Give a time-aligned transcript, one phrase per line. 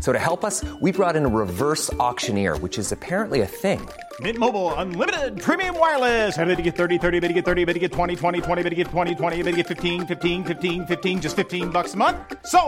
[0.00, 3.80] So to help us, we brought in a reverse auctioneer, which is apparently a thing.
[4.20, 6.36] Mint Mobile unlimited premium wireless.
[6.36, 8.62] Ready to get 30, 30, bit to get 30, bit to get 20, 20, 20,
[8.64, 11.94] bit to get 20, 20, bit to get 15, 15, 15, 15 just 15 bucks
[11.94, 12.16] a month.
[12.46, 12.60] So,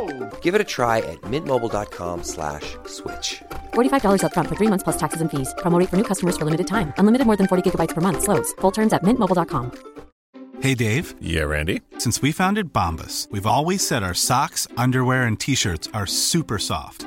[0.42, 3.42] Give it a try at mintmobile.com slash switch.
[3.74, 5.52] $45 upfront for three months plus taxes and fees.
[5.58, 6.92] Promo rate for new customers for limited time.
[6.98, 8.22] Unlimited more than 40 gigabytes per month.
[8.22, 8.52] Slows.
[8.60, 9.72] Full terms at mintmobile.com.
[10.60, 11.14] Hey, Dave.
[11.22, 11.80] Yeah, Randy.
[11.98, 16.58] Since we founded Bombus, we've always said our socks, underwear, and t shirts are super
[16.58, 17.06] soft.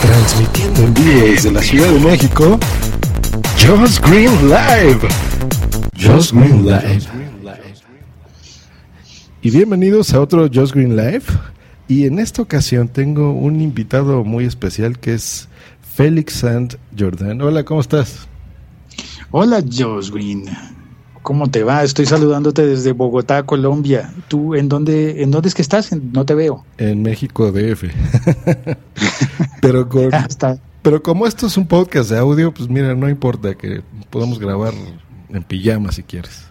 [0.00, 2.58] Transmitiendo en vivo desde la Ciudad de México,
[3.58, 5.08] Just Green Live.
[5.98, 7.00] Just Green Live.
[9.42, 11.24] Y bienvenidos a otro Just Green Live.
[11.88, 15.48] Y en esta ocasión tengo un invitado muy especial que es
[15.96, 17.40] Félix Sant Jordan.
[17.40, 18.28] Hola, ¿cómo estás?
[19.32, 20.44] Hola, Josh Green.
[21.26, 21.82] ¿Cómo te va?
[21.82, 24.14] Estoy saludándote desde Bogotá, Colombia.
[24.28, 25.90] ¿Tú en dónde, en dónde es que estás?
[25.90, 26.64] No te veo.
[26.78, 27.82] En México DF.
[29.60, 33.56] pero, con- Hasta, pero como esto es un podcast de audio, pues mira, no importa
[33.56, 34.72] que podamos grabar
[35.28, 36.44] en pijama si quieres.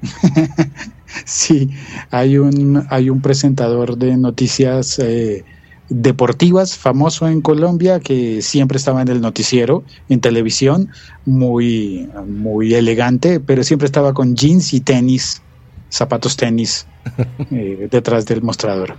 [1.24, 1.70] sí,
[2.12, 5.44] hay un, hay un presentador de noticias eh,
[5.90, 10.88] deportivas famoso en Colombia que siempre estaba en el noticiero, en televisión,
[11.26, 15.42] muy, muy elegante, pero siempre estaba con jeans y tenis,
[15.90, 16.86] zapatos tenis,
[17.50, 18.96] eh, detrás del mostrador.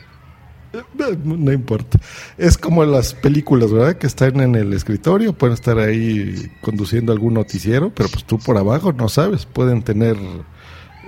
[0.74, 2.00] No, no importa.
[2.38, 3.98] Es como las películas, ¿verdad?
[3.98, 8.58] Que están en el escritorio, pueden estar ahí conduciendo algún noticiero, pero pues tú por
[8.58, 9.46] abajo no sabes.
[9.46, 10.16] Pueden tener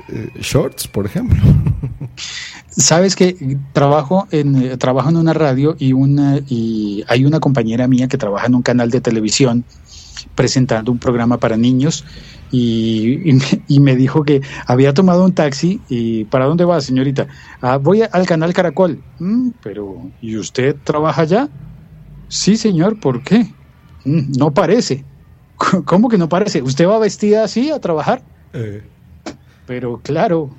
[0.08, 1.38] eh, shorts, por ejemplo.
[2.70, 7.88] Sabes que trabajo en eh, trabajo en una radio y una y hay una compañera
[7.88, 9.64] mía que trabaja en un canal de televisión
[10.36, 12.06] presentando un programa para niños
[12.52, 16.82] y, y me, y me dijo que había tomado un taxi y ¿para dónde va,
[16.82, 17.28] señorita?
[17.62, 19.02] "Ah, voy a- al canal Caracol.
[19.20, 21.50] "Mm, pero ¿y usted trabaja allá?
[22.28, 23.48] Sí, señor, ¿por qué?
[24.06, 25.04] "Mm, no parece.
[25.86, 26.62] ¿Cómo que no parece?
[26.62, 28.24] ¿Usted va vestida así a trabajar?
[28.54, 28.82] Eh,
[29.66, 30.50] Pero claro,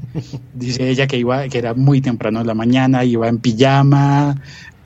[0.54, 4.40] dice ella que iba, que era muy temprano en la mañana, iba en pijama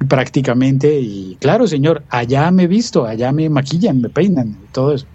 [0.09, 5.07] prácticamente, y claro, señor, allá me visto, allá me maquillan, me peinan, todo eso.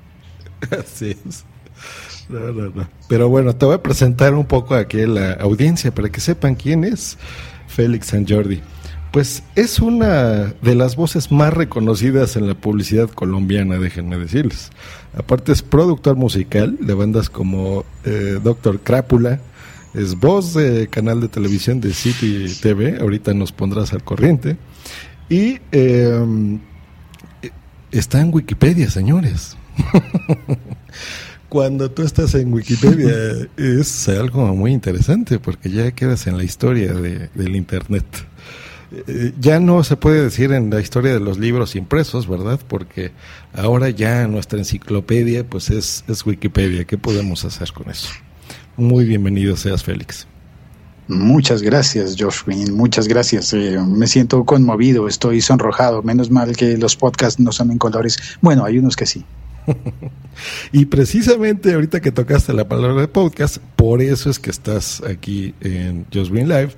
[0.72, 1.45] así es.
[2.29, 2.90] No, no, no.
[3.07, 6.56] Pero bueno, te voy a presentar un poco aquí a la audiencia para que sepan
[6.56, 7.18] quién es
[7.68, 8.62] Félix San Jordi.
[9.12, 14.69] Pues es una de las voces más reconocidas en la publicidad colombiana, déjenme decirles.
[15.18, 19.40] Aparte es productor musical de bandas como eh, Doctor Crápula,
[19.94, 24.57] es voz de canal de televisión de City TV, ahorita nos pondrás al corriente.
[25.29, 26.59] Y eh,
[27.91, 29.57] está en Wikipedia, señores.
[31.50, 33.13] Cuando tú estás en Wikipedia
[33.57, 38.06] es algo muy interesante porque ya quedas en la historia de- del Internet.
[38.92, 42.60] Eh, ya no se puede decir en la historia de los libros impresos, ¿verdad?
[42.68, 43.12] Porque
[43.54, 46.86] ahora ya nuestra enciclopedia pues es, es Wikipedia.
[46.86, 48.10] ¿Qué podemos hacer con eso?
[48.78, 50.28] Muy bienvenido seas, Félix.
[51.07, 53.54] Muchas gracias, Josh Green, muchas gracias.
[53.54, 56.04] eh, me siento conmovido, estoy sonrojado.
[56.04, 58.18] Menos mal que los podcasts no son en colores.
[58.42, 59.25] Bueno, hay unos que sí.
[60.72, 65.56] Y precisamente ahorita que tocaste la palabra de podcast, por eso es que estás aquí
[65.62, 66.74] en Green Live,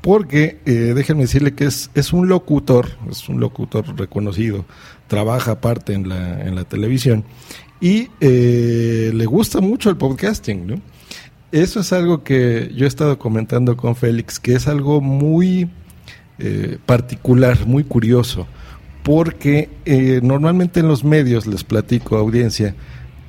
[0.00, 4.64] porque eh, déjenme decirle que es, es un locutor, es un locutor reconocido,
[5.08, 7.24] trabaja aparte en la, en la televisión
[7.80, 10.74] y eh, le gusta mucho el podcasting, ¿no?
[11.52, 15.68] Eso es algo que yo he estado comentando con Félix, que es algo muy
[16.38, 18.46] eh, particular, muy curioso,
[19.02, 19.68] porque
[20.22, 22.76] normalmente en los medios, les platico audiencia,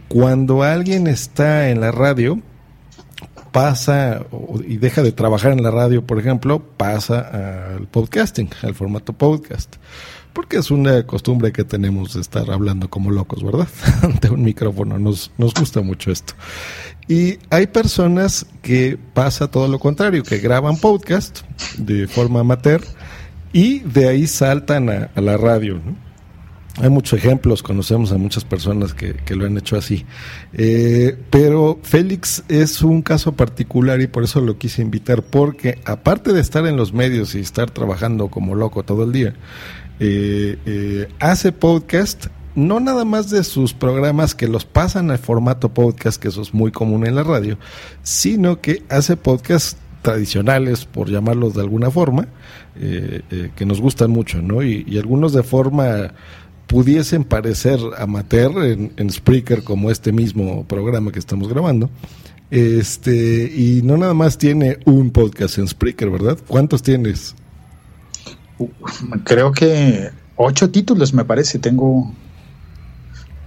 [0.07, 2.39] cuando alguien está en la radio,
[3.51, 4.25] pasa
[4.68, 9.75] y deja de trabajar en la radio, por ejemplo, pasa al podcasting, al formato podcast.
[10.33, 13.68] Porque es una costumbre que tenemos de estar hablando como locos, ¿verdad?
[14.01, 14.98] Ante un micrófono.
[14.98, 16.33] Nos, nos gusta mucho esto.
[17.07, 21.42] Y hay personas que pasa todo lo contrario, que graban podcast
[21.77, 22.81] de forma amateur
[23.51, 26.11] y de ahí saltan a, a la radio, ¿no?
[26.79, 30.06] Hay muchos ejemplos, conocemos a muchas personas que, que lo han hecho así.
[30.53, 36.31] Eh, pero Félix es un caso particular y por eso lo quise invitar, porque aparte
[36.31, 39.33] de estar en los medios y estar trabajando como loco todo el día,
[40.00, 45.73] eh, eh, hace podcast, no nada más de sus programas que los pasan al formato
[45.73, 47.57] podcast, que eso es muy común en la radio,
[48.01, 52.27] sino que hace podcast tradicionales, por llamarlos de alguna forma,
[52.73, 54.63] que nos gustan mucho, ¿no?
[54.63, 56.13] Y algunos de forma
[56.71, 61.89] pudiesen parecer amateur en, en Spreaker como este mismo programa que estamos grabando.
[62.50, 66.38] Este, y no nada más tiene un podcast en Spreaker, ¿verdad?
[66.47, 67.35] ¿Cuántos tienes?
[69.25, 71.59] Creo que ocho títulos me parece.
[71.59, 72.13] Tengo.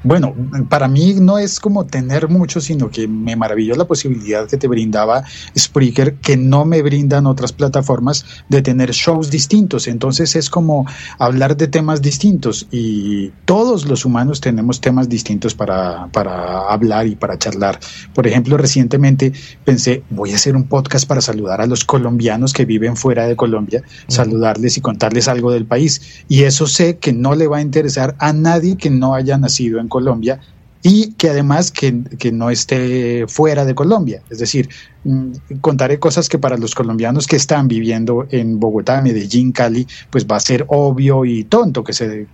[0.04, 0.34] Bueno,
[0.68, 4.68] para mí no es como tener mucho, sino que me maravilló la posibilidad que te
[4.68, 5.24] brindaba
[5.56, 9.88] Spreaker, que no me brindan otras plataformas, de tener shows distintos.
[9.88, 10.86] Entonces es como
[11.18, 17.16] hablar de temas distintos y todos los humanos tenemos temas distintos para, para hablar y
[17.16, 17.80] para charlar.
[18.14, 19.32] Por ejemplo, recientemente
[19.64, 23.36] pensé, voy a hacer un podcast para saludar a los colombianos que viven fuera de
[23.36, 26.24] Colombia, saludarles y contarles algo del país.
[26.28, 29.80] Y eso sé que no le va a interesar a nadie que no haya nacido
[29.80, 30.40] en Colombia
[30.86, 34.22] y que además que, que, no esté fuera de Colombia.
[34.28, 34.68] Es decir,
[35.04, 35.30] mm,
[35.62, 40.36] contaré cosas que para los colombianos que están viviendo en Bogotá, Medellín, Cali, pues va
[40.36, 42.26] a ser obvio y tonto que se,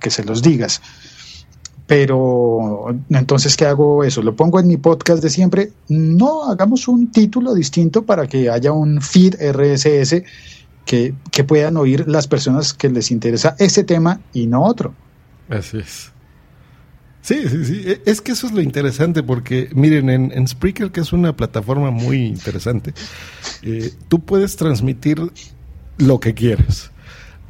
[0.00, 0.82] que, se los digas.
[1.86, 4.22] Pero entonces, ¿qué hago eso?
[4.22, 5.70] ¿Lo pongo en mi podcast de siempre?
[5.88, 10.24] No, hagamos un título distinto para que haya un feed RSS
[10.84, 14.94] que, que puedan oír las personas que les interesa ese tema y no otro.
[15.48, 16.13] Así es.
[17.24, 17.84] Sí, sí, sí.
[18.04, 21.90] Es que eso es lo interesante porque, miren, en, en Spreaker, que es una plataforma
[21.90, 22.92] muy interesante,
[23.62, 25.32] eh, tú puedes transmitir
[25.96, 26.90] lo que quieras.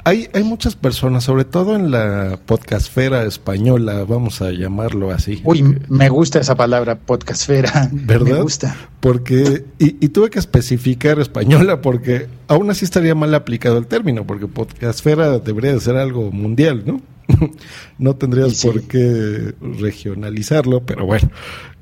[0.05, 5.41] Hay, hay muchas personas, sobre todo en la podcastfera española, vamos a llamarlo así.
[5.43, 7.88] Uy, me gusta esa palabra, podcastfera.
[7.93, 8.37] ¿Verdad?
[8.37, 8.77] Me gusta.
[9.00, 14.25] Porque, y, y, tuve que especificar española porque aún así estaría mal aplicado el término,
[14.25, 17.00] porque podcastfera debería de ser algo mundial, ¿no?
[17.99, 18.67] no tendrías sí.
[18.67, 21.31] por qué regionalizarlo, pero bueno,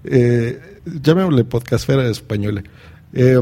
[0.05, 2.63] eh, llamémosle podcastfera española.
[3.13, 3.41] Eh,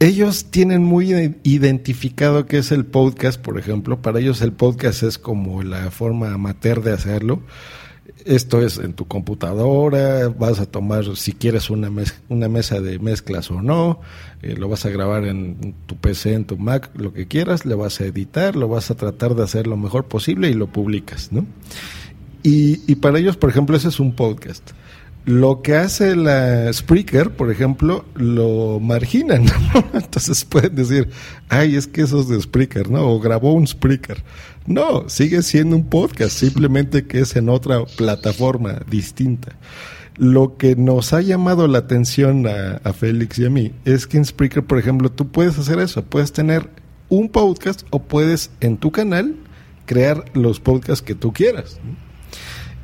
[0.00, 4.00] ellos tienen muy identificado qué es el podcast, por ejemplo.
[4.00, 7.42] Para ellos el podcast es como la forma amateur de hacerlo.
[8.24, 12.98] Esto es en tu computadora, vas a tomar si quieres una, mez una mesa de
[12.98, 14.00] mezclas o no,
[14.42, 17.78] eh, lo vas a grabar en tu PC, en tu Mac, lo que quieras, lo
[17.78, 21.32] vas a editar, lo vas a tratar de hacer lo mejor posible y lo publicas,
[21.32, 21.46] ¿no?
[22.42, 24.70] Y, para ellos, por ejemplo, ese es un podcast
[25.28, 29.44] lo que hace la Spreaker, por ejemplo, lo marginan.
[29.74, 29.84] ¿no?
[29.92, 31.10] Entonces pueden decir,
[31.50, 33.06] ay, es que eso es de Spreaker, ¿no?
[33.06, 34.24] O grabó un Spreaker.
[34.68, 39.56] No, sigue siendo un podcast, simplemente que es en otra plataforma distinta.
[40.18, 44.26] Lo que nos ha llamado la atención a, Félix y a mí es que en
[44.26, 46.68] Spreaker, por ejemplo, tú puedes hacer eso, puedes tener
[47.08, 49.36] un podcast o puedes en tu canal
[49.86, 51.80] crear los podcasts que tú quieras.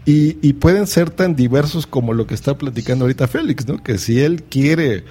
[0.07, 3.83] Y, y, pueden ser tan diversos como lo que está platicando ahorita Félix, ¿no?
[3.83, 5.05] Que si él quiere,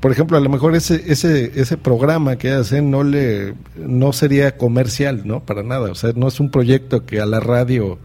[0.00, 4.56] por ejemplo, a lo mejor ese ese ese programa que hace no le no sería
[4.56, 5.40] comercial, ¿no?
[5.40, 7.98] Para nada, o sea, no es un proyecto que a la radio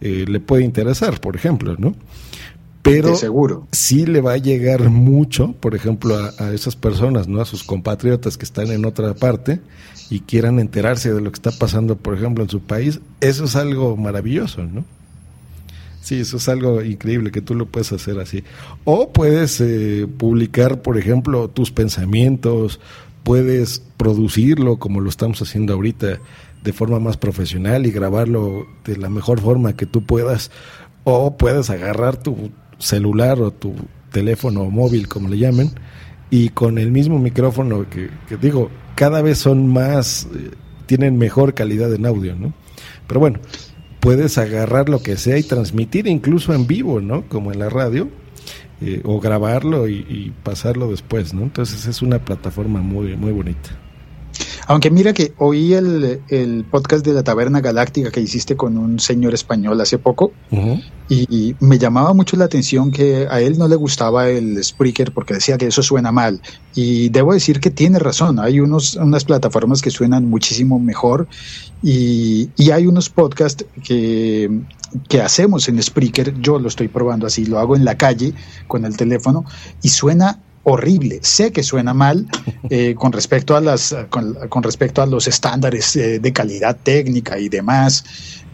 [0.00, 1.94] eh, le puede interesar, por ejemplo, ¿no?
[2.82, 3.66] Pero seguro.
[3.72, 7.40] sí le va a llegar mucho, por ejemplo, a, a esas personas, ¿no?
[7.40, 9.60] A sus compatriotas que están en otra parte
[10.08, 13.00] y quieran enterarse de lo que está pasando, por ejemplo, en su país.
[13.20, 14.84] Eso es algo maravilloso, ¿no?
[16.06, 18.44] Sí, eso es algo increíble que tú lo puedes hacer así.
[18.84, 22.78] O puedes eh, publicar, por ejemplo, tus pensamientos,
[23.24, 26.20] puedes producirlo como lo estamos haciendo ahorita
[26.62, 30.52] de forma más profesional y grabarlo de la mejor forma que tú puedas.
[31.02, 33.74] O puedes agarrar tu celular o tu
[34.12, 35.72] teléfono móvil, como le llamen,
[36.30, 40.52] y con el mismo micrófono que, que digo, cada vez son más, eh,
[40.86, 42.54] tienen mejor calidad en audio, ¿no?
[43.08, 43.40] Pero bueno,
[44.00, 47.28] puedes agarrar lo que sea y transmitir incluso en vivo, ¿no?
[47.28, 48.08] Como en la radio,
[48.80, 51.42] eh, o grabarlo y, y pasarlo después, ¿no?
[51.42, 53.70] Entonces es una plataforma muy, muy bonita.
[54.68, 58.98] Aunque mira que oí el, el, podcast de la Taberna Galáctica que hiciste con un
[58.98, 60.84] señor español hace poco uh -huh.
[61.08, 65.12] y, y, me llamaba mucho la atención que a él no le gustaba el Spreaker
[65.12, 66.40] porque decía que eso suena mal.
[66.74, 71.28] Y debo decir que tiene razón, hay unos, unas plataformas que suenan muchísimo mejor
[71.82, 74.50] y, y hay unos podcasts que,
[75.08, 78.34] que hacemos en Spreaker, yo lo estoy probando así, lo hago en la calle
[78.66, 79.44] con el teléfono
[79.82, 81.20] y suena horrible.
[81.22, 82.26] Sé que suena mal
[82.70, 87.38] eh, con respecto a las con, con respecto a los estándares eh, de calidad técnica
[87.38, 88.04] y demás,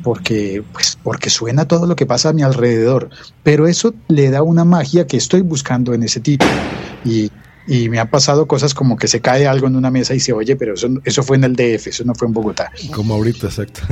[0.02, 3.09] porque pues porque suena todo lo que pasa a mi alrededor.
[3.42, 6.45] Pero eso le da una magia que estoy buscando en ese tipo
[7.04, 7.31] y
[7.66, 10.33] y me han pasado cosas como que se cae algo en una mesa y se
[10.33, 12.71] oye, pero eso, eso fue en el DF, eso no fue en Bogotá.
[12.95, 13.83] Como ahorita, exacto.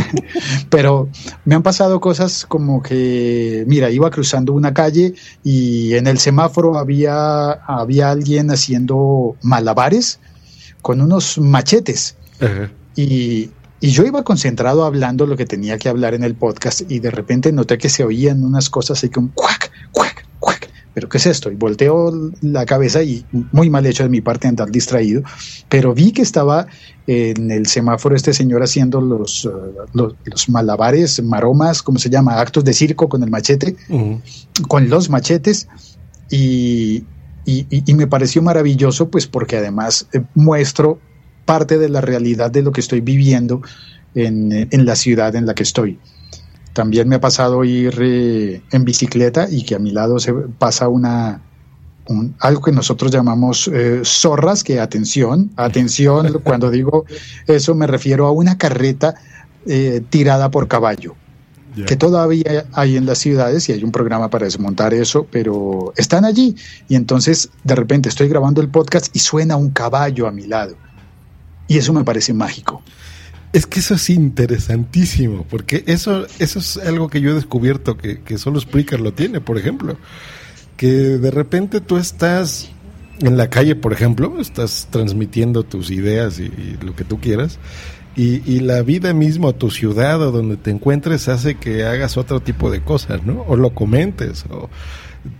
[0.70, 1.08] pero
[1.44, 6.78] me han pasado cosas como que, mira, iba cruzando una calle y en el semáforo
[6.78, 10.20] había, había alguien haciendo malabares
[10.80, 12.16] con unos machetes.
[12.96, 13.50] Y,
[13.80, 17.10] y yo iba concentrado hablando lo que tenía que hablar en el podcast y de
[17.10, 20.71] repente noté que se oían unas cosas así como cuac, cuac, cuac.
[20.94, 21.50] ¿Pero qué es esto?
[21.50, 25.22] Y volteo la cabeza y muy mal hecho de mi parte andar distraído,
[25.68, 26.66] pero vi que estaba
[27.06, 29.50] en el semáforo este señor haciendo los, uh,
[29.94, 32.40] los, los, malabares, maromas, ¿cómo se llama?
[32.40, 34.20] Actos de circo con el machete, uh -huh.
[34.68, 35.66] con los machetes
[36.30, 37.04] y,
[37.44, 41.00] y, y, me pareció maravilloso pues porque además eh, muestro
[41.44, 43.62] parte de la realidad de lo que estoy viviendo
[44.14, 45.98] en, en la ciudad en la que estoy.
[46.72, 50.88] También me ha pasado ir eh, en bicicleta y que a mi lado se pasa
[50.88, 51.42] una
[52.08, 57.04] un, algo que nosotros llamamos eh, zorras, que atención, atención, cuando digo
[57.46, 59.14] eso me refiero a una carreta
[59.66, 61.14] eh, tirada por caballo.
[61.74, 61.86] Yeah.
[61.86, 66.26] que todavía hay en las ciudades y hay un programa para desmontar eso, pero están
[66.26, 66.54] allí
[66.86, 70.76] y entonces de repente estoy grabando el podcast y suena un caballo a mi lado
[71.72, 72.82] y eso me parece mágico.
[73.52, 78.22] Es que eso es interesantísimo, porque eso, eso es algo que yo he descubierto que,
[78.22, 79.98] que solo Spreaker lo tiene, por ejemplo.
[80.76, 82.70] Que de repente tú estás
[83.20, 87.58] en la calle, por ejemplo, estás transmitiendo tus ideas y, y lo que tú quieras,
[88.16, 92.40] y, y, la vida misma, tu ciudad o donde te encuentres, hace que hagas otro
[92.40, 93.42] tipo de cosas, ¿no?
[93.48, 94.68] O lo comentes, o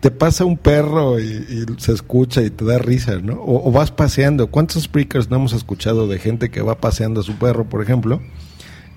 [0.00, 3.40] te pasa un perro y, se escucha y te da risa, ¿no?
[3.44, 4.48] O, vas paseando.
[4.48, 8.20] ¿Cuántos speakers no hemos escuchado de gente que va paseando a su perro, por ejemplo?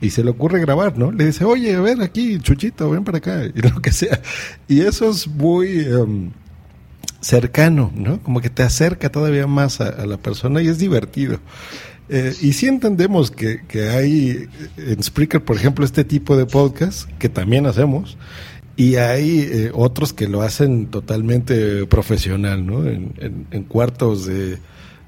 [0.01, 1.11] Y se le ocurre grabar, ¿no?
[1.11, 4.21] Le dice, oye, a ver aquí, Chuchito, ven para acá, y lo que sea.
[4.67, 6.31] Y eso es muy um,
[7.21, 8.21] cercano, ¿no?
[8.21, 11.39] Como que te acerca todavía más a, a la persona y es divertido.
[12.07, 17.09] Eh, y sí entendemos que, que, hay en Spreaker, por ejemplo, este tipo de podcast
[17.17, 18.17] que también hacemos,
[18.77, 22.85] y hay eh, otros que lo hacen totalmente profesional, ¿no?
[22.85, 24.57] En, cuartos de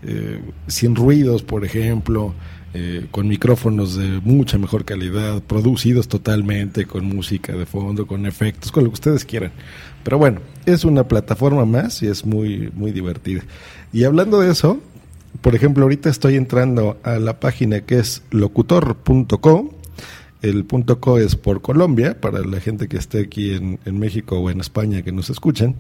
[0.04, 2.34] eh, sin ruidos, por ejemplo,
[2.74, 8.72] eh, con micrófonos de mucha mejor calidad, producidos totalmente, con música de fondo, con efectos,
[8.72, 9.52] con lo que ustedes quieran.
[10.04, 13.42] Pero bueno, es una plataforma más y es muy, muy divertida.
[13.92, 14.80] Y hablando de eso,
[15.42, 19.77] por ejemplo, ahorita estoy entrando a la página que es locutor.co.
[20.42, 24.38] El punto .co es por Colombia, para la gente que esté aquí en, en México
[24.40, 25.76] o en España que nos escuchan.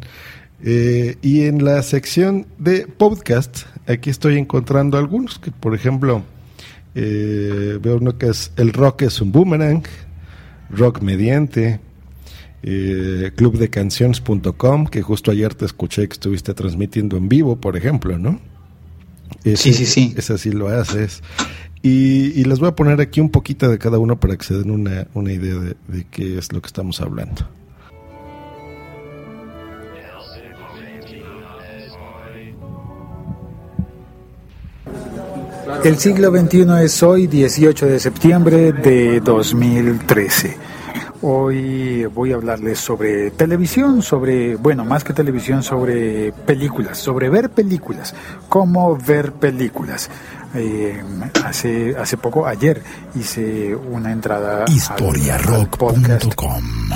[0.63, 6.23] Eh, y en la sección de podcast, aquí estoy encontrando algunos, que por ejemplo,
[6.95, 9.83] eh, veo uno que es El Rock es un Boomerang,
[10.71, 11.79] Rock Mediante,
[12.63, 18.39] eh, clubdecanciones.com, que justo ayer te escuché que estuviste transmitiendo en vivo, por ejemplo, ¿no?
[19.43, 20.15] Ese, sí, sí, sí.
[20.17, 21.21] Ese sí lo haces.
[21.81, 24.55] Y, y, les voy a poner aquí un poquito de cada uno para que se
[24.55, 27.47] den una, una idea de, de, qué es lo que estamos hablando.
[35.83, 40.57] El siglo XXI es hoy, 18 de septiembre de 2013.
[41.21, 47.49] Hoy voy a hablarles sobre televisión, sobre, bueno, más que televisión, sobre películas, sobre ver
[47.49, 48.13] películas,
[48.49, 50.09] cómo ver películas.
[50.57, 51.03] Eh,
[51.45, 52.81] hace, hace poco, ayer,
[53.15, 56.89] hice una entrada historiarock.com.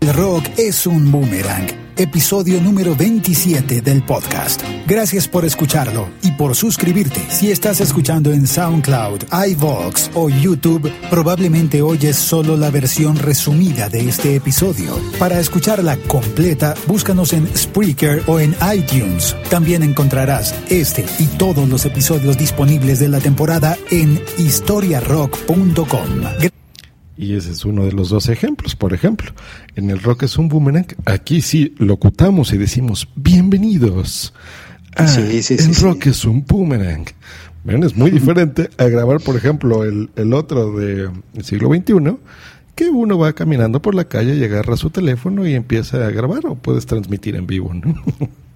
[0.00, 4.62] El rock es un boomerang episodio número 27 del podcast.
[4.86, 7.20] Gracias por escucharlo y por suscribirte.
[7.28, 14.08] Si estás escuchando en SoundCloud, iVoox o YouTube, probablemente oyes solo la versión resumida de
[14.08, 14.98] este episodio.
[15.18, 19.36] Para escucharla completa, búscanos en Spreaker o en iTunes.
[19.50, 26.59] También encontrarás este y todos los episodios disponibles de la temporada en historiarock.com.
[27.20, 28.74] Y ese es uno de los dos ejemplos.
[28.74, 29.30] Por ejemplo,
[29.76, 30.86] en el rock es un boomerang.
[31.04, 34.32] Aquí sí locutamos y decimos bienvenidos.
[34.96, 37.04] Ah, Sí, sí, sí, el rock es un boomerang.
[37.62, 41.10] Ven, es muy diferente a grabar, por ejemplo, el, el otro del
[41.42, 42.16] siglo XXI,
[42.74, 46.46] que uno va caminando por la calle y agarra su teléfono y empieza a grabar
[46.46, 48.02] o puedes transmitir en vivo, ¿no?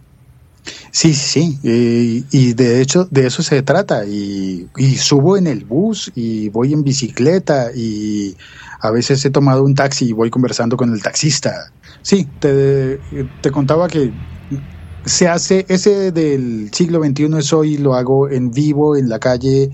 [0.90, 4.06] Sí, sí, eh, y de hecho, de eso se trata.
[4.06, 8.36] Y, subo en el bus y voy en bicicleta y
[8.80, 11.72] a veces he tomado un taxi y voy conversando con el taxista.
[12.02, 13.00] Sí, te,
[13.40, 14.12] te contaba que
[15.04, 19.70] se hace ese del siglo XXI, es hoy, lo hago en vivo, en la calle,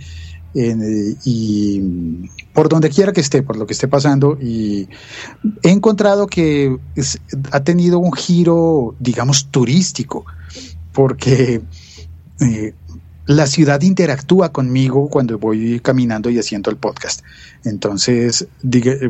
[0.55, 4.37] en, y por donde quiera que esté, por lo que esté pasando.
[4.41, 4.89] Y
[5.63, 6.77] he encontrado que
[7.53, 10.25] ha tenido un giro, digamos, turístico
[11.01, 11.63] porque
[12.41, 12.75] eh,
[13.25, 17.23] la ciudad interactúa conmigo cuando voy caminando y haciendo el podcast.
[17.65, 18.47] Entonces,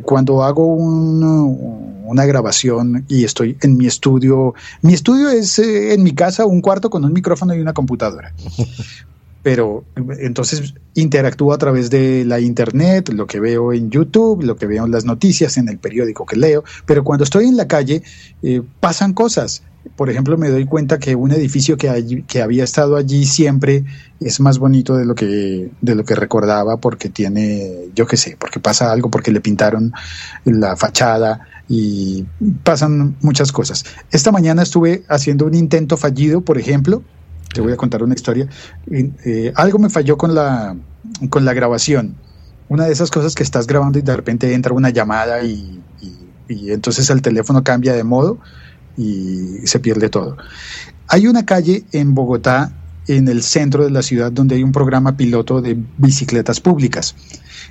[0.04, 6.02] cuando hago un- una grabación y estoy en mi estudio, mi estudio es eh, en
[6.04, 8.32] mi casa un cuarto con un micrófono y una computadora.
[9.42, 9.84] Pero
[10.18, 14.84] entonces interactúo a través de la internet, lo que veo en YouTube, lo que veo
[14.84, 16.64] en las noticias, en el periódico que leo.
[16.86, 18.02] Pero cuando estoy en la calle,
[18.42, 19.62] eh, pasan cosas.
[19.96, 23.84] Por ejemplo, me doy cuenta que un edificio que, que había estado allí siempre
[24.20, 28.36] es más bonito de lo que de lo que recordaba porque tiene, yo qué sé,
[28.38, 29.92] porque pasa algo, porque le pintaron
[30.44, 32.26] la fachada y
[32.62, 33.84] pasan muchas cosas.
[34.10, 37.02] Esta mañana estuve haciendo un intento fallido, por ejemplo,
[37.52, 38.48] te voy a contar una historia.
[38.90, 40.76] Eh, algo me falló con la,
[41.28, 42.14] con la grabación.
[42.68, 46.72] Una de esas cosas que estás grabando y de repente entra una llamada y, y-
[46.72, 48.40] entonces el teléfono cambia de modo
[48.96, 50.36] y se pierde todo.
[51.08, 52.72] Hay una calle en Bogotá,
[53.06, 57.14] en el centro de la ciudad, donde hay un programa piloto de bicicletas públicas.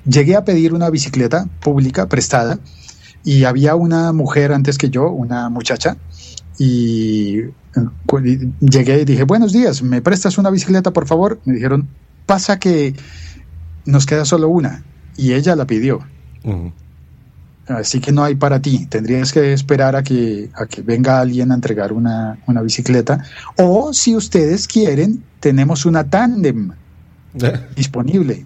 [0.05, 2.59] Llegué a pedir una bicicleta pública prestada
[3.23, 5.97] y había una mujer antes que yo, una muchacha,
[6.57, 7.41] y
[8.59, 11.39] llegué y dije, buenos días, ¿me prestas una bicicleta, por favor?
[11.45, 11.87] Me dijeron,
[12.25, 12.95] pasa que
[13.85, 14.83] nos queda solo una.
[15.17, 15.99] Y ella la pidió.
[17.67, 18.85] Así que no hay para ti.
[18.87, 23.23] Tendrías que esperar a que, a que venga alguien a entregar una, una bicicleta.
[23.57, 26.71] O si ustedes quieren, tenemos una tándem
[27.75, 28.45] disponible.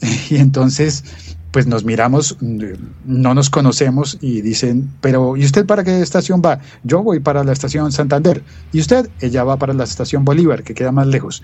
[0.30, 1.02] Y entonces,
[1.50, 6.60] pues nos miramos, no nos conocemos y dicen, pero ¿y usted para qué estación va?
[6.84, 8.42] Yo voy para la estación Santander.
[8.72, 9.08] ¿Y usted?
[9.20, 11.42] Ella va para la estación Bolívar, que queda más lejos.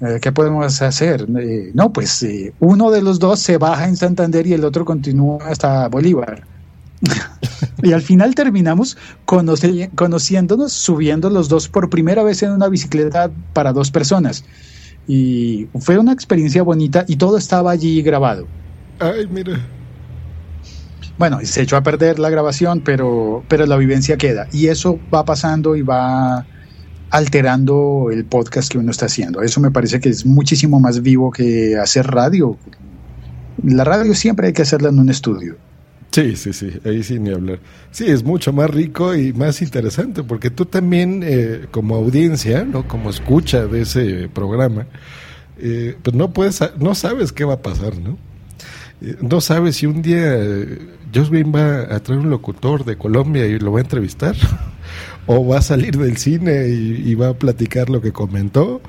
[0.00, 1.26] Eh, ¿Qué podemos hacer?
[1.38, 4.84] Eh, no, pues eh, uno de los dos se baja en Santander y el otro
[4.84, 6.44] continúa hasta Bolívar.
[7.82, 13.72] y al final terminamos conociéndonos, subiendo los dos por primera vez en una bicicleta para
[13.72, 14.44] dos personas.
[15.06, 18.46] Y fue una experiencia bonita y todo estaba allí grabado.
[18.98, 19.60] Ay, mira.
[21.18, 24.48] Bueno, se echó a perder la grabación, pero, pero la vivencia queda.
[24.52, 26.46] Y eso va pasando y va
[27.10, 29.42] alterando el podcast que uno está haciendo.
[29.42, 32.56] Eso me parece que es muchísimo más vivo que hacer radio.
[33.62, 35.56] La radio siempre hay que hacerla en un estudio.
[36.10, 37.60] Sí, sí, sí, ahí sí ni hablar.
[37.90, 42.86] Sí, es mucho más rico y más interesante porque tú también eh, como audiencia, no
[42.86, 44.86] como escucha de ese programa,
[45.58, 48.18] eh, pues no puedes, no sabes qué va a pasar, ¿no?
[49.20, 50.78] No sabes si un día eh,
[51.14, 54.36] Josh Green va a traer un locutor de Colombia y lo va a entrevistar,
[55.26, 58.80] o va a salir del cine y, y va a platicar lo que comentó,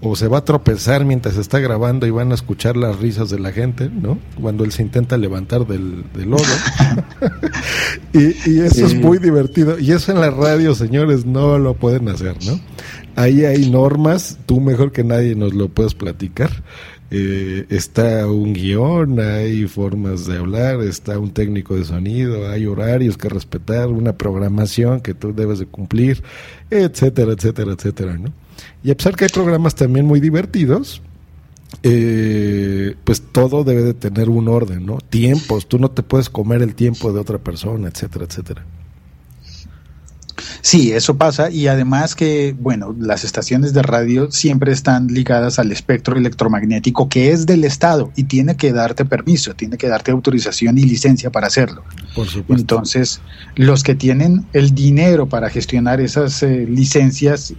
[0.00, 3.40] o se va a tropezar mientras está grabando y van a escuchar las risas de
[3.40, 4.18] la gente, ¿no?
[4.40, 6.44] Cuando él se intenta levantar del, del lodo.
[8.12, 9.78] y, y eso es muy divertido.
[9.78, 12.60] Y eso en la radio, señores, no lo pueden hacer, ¿no?
[13.16, 16.50] Ahí hay normas, tú mejor que nadie nos lo puedes platicar.
[17.10, 23.16] Eh, está un guion, hay formas de hablar, está un técnico de sonido, hay horarios
[23.16, 26.22] que respetar, una programación que tú debes de cumplir,
[26.70, 28.32] etcétera, etcétera, etcétera, ¿no?
[28.82, 31.00] Y a pesar que hay programas también muy divertidos,
[31.82, 34.98] eh, pues todo debe de tener un orden, ¿no?
[34.98, 38.66] Tiempos, tú no te puedes comer el tiempo de otra persona, etcétera, etcétera.
[40.60, 45.72] Sí, eso pasa y además que, bueno, las estaciones de radio siempre están ligadas al
[45.72, 50.78] espectro electromagnético que es del Estado y tiene que darte permiso, tiene que darte autorización
[50.78, 51.84] y licencia para hacerlo.
[52.14, 52.60] Por supuesto.
[52.60, 53.20] Entonces,
[53.54, 57.52] los que tienen el dinero para gestionar esas eh, licencias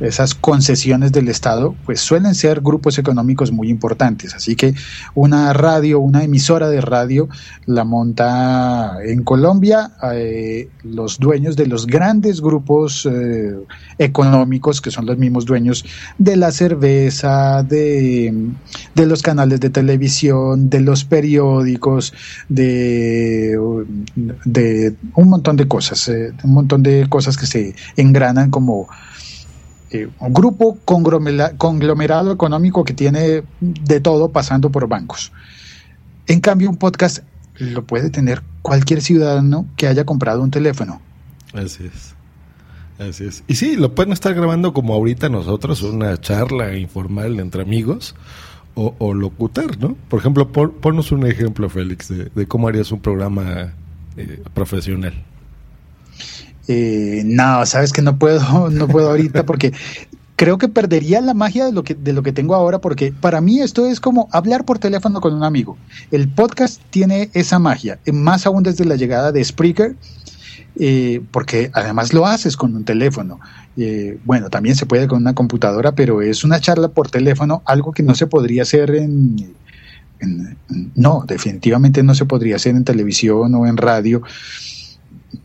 [0.00, 4.34] esas concesiones del Estado, pues suelen ser grupos económicos muy importantes.
[4.34, 4.74] Así que
[5.14, 7.28] una radio, una emisora de radio,
[7.66, 13.54] la monta en Colombia eh, los dueños de los grandes grupos eh,
[13.98, 15.84] económicos, que son los mismos dueños
[16.18, 18.52] de la cerveza, de,
[18.94, 22.12] de los canales de televisión, de los periódicos,
[22.48, 23.58] de,
[24.44, 28.88] de un montón de cosas, eh, un montón de cosas que se engranan como
[29.90, 35.32] eh, un grupo conglomerado económico que tiene de todo pasando por bancos.
[36.26, 37.20] En cambio, un podcast
[37.58, 41.00] lo puede tener cualquier ciudadano que haya comprado un teléfono.
[41.54, 42.14] Así es.
[42.98, 43.44] Así es.
[43.46, 48.14] Y sí, lo pueden estar grabando como ahorita nosotros, una charla informal entre amigos
[48.74, 49.96] o, locutar, ¿no?
[50.08, 53.72] Por ejemplo, ponnos un ejemplo, Félix, de, cómo harías un programa
[54.16, 55.14] eh, profesional.
[56.68, 59.72] Eh, no, sabes que no puedo, no puedo ahorita porque
[60.36, 63.40] creo que perdería la magia de lo que de lo que tengo ahora porque para
[63.40, 65.76] mí esto es como hablar por teléfono con un amigo.
[66.10, 69.96] El podcast tiene esa magia, eh, más aún desde la llegada de Spreaker.
[70.80, 73.40] Eh, porque además lo haces con un teléfono.
[74.24, 78.04] bueno, también se puede con una computadora, pero es una charla por teléfono, algo que
[78.04, 79.56] no se podría hacer en,
[80.94, 84.22] no, definitivamente no se podría hacer en televisión o en radio,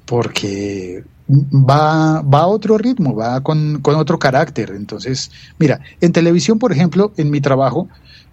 [0.05, 4.71] porque va, va a otro ritmo, va con, otro carácter.
[4.75, 7.87] Entonces, mira, en televisión, por ejemplo, en mi trabajo,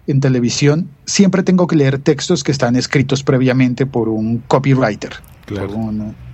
[0.07, 5.13] en televisión, siempre tengo que leer textos que están escritos previamente por un copywriter,
[5.45, 5.79] por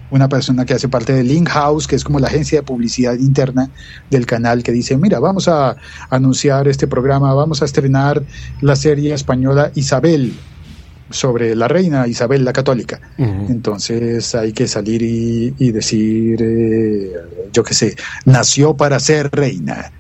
[0.10, 3.16] una persona que hace parte de Link House, que es como la agencia de publicidad
[3.16, 3.70] interna
[4.10, 5.76] del canal, que dice, mira, vamos a
[6.10, 8.24] anunciar este programa, vamos a estrenar
[8.62, 10.34] la serie española Isabel,
[11.10, 13.00] sobre la reina Isabel la Católica.
[13.18, 17.12] Entonces hay que salir y, decir, eh,
[17.52, 19.92] yo qué sé, nació para ser reina.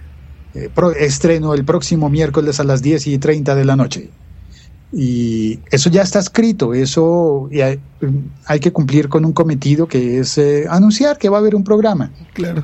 [0.53, 4.09] Eh, estreno el próximo miércoles a las 10 y 30 de la noche.
[4.91, 7.79] Y eso ya está escrito, eso hay,
[8.45, 11.63] hay, que cumplir con un cometido que es eh, anunciar que va a haber un
[11.63, 12.11] programa.
[12.33, 12.63] Claro.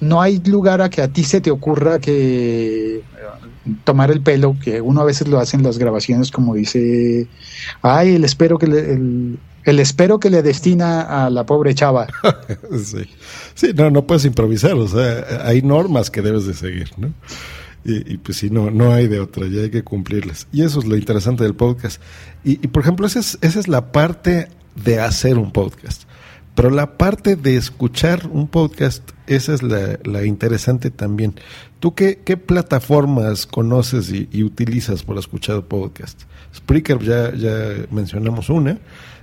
[0.00, 3.02] No hay lugar a que a ti se te ocurra que
[3.84, 7.26] tomar el pelo, que uno a veces lo hace en las grabaciones, como dice,
[7.82, 12.06] ay, el espero que le, el, espero que le destina a la pobre chava.
[12.84, 13.04] sí.
[13.54, 17.12] sí, no, no puedes improvisar, o sea, hay normas que debes de seguir, ¿no?
[17.84, 20.46] Y, pues si no, no hay de otra, ya hay que cumplirlas.
[20.52, 22.00] Y eso es lo interesante del podcast.
[22.44, 24.46] Y, y por ejemplo, esa es, esa es la parte
[24.76, 26.04] de hacer un podcast.
[26.54, 31.34] Pero la parte de escuchar un podcast, esa es la, interesante también.
[31.82, 36.22] ¿Tú qué, qué plataformas conoces y, utilizas por escuchar podcast?
[36.54, 38.78] Spreaker ya, ya mencionamos una,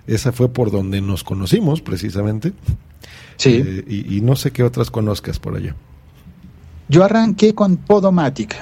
[0.07, 2.51] esa fue por donde nos conocimos precisamente.
[3.37, 3.63] Sí.
[3.65, 5.73] Eh, y, y, no sé qué otras conozcas por allá.
[6.89, 8.57] Yo arranqué con Podomatic,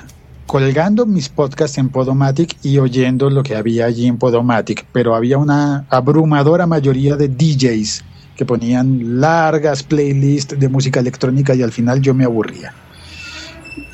[0.45, 5.39] colgando mis podcasts en Podomatic y oyendo lo que había allí en Podomatic, pero había
[5.39, 8.03] una abrumadora mayoría de DJs
[8.35, 12.75] que ponían largas playlists de música electrónica y al final yo me aburría.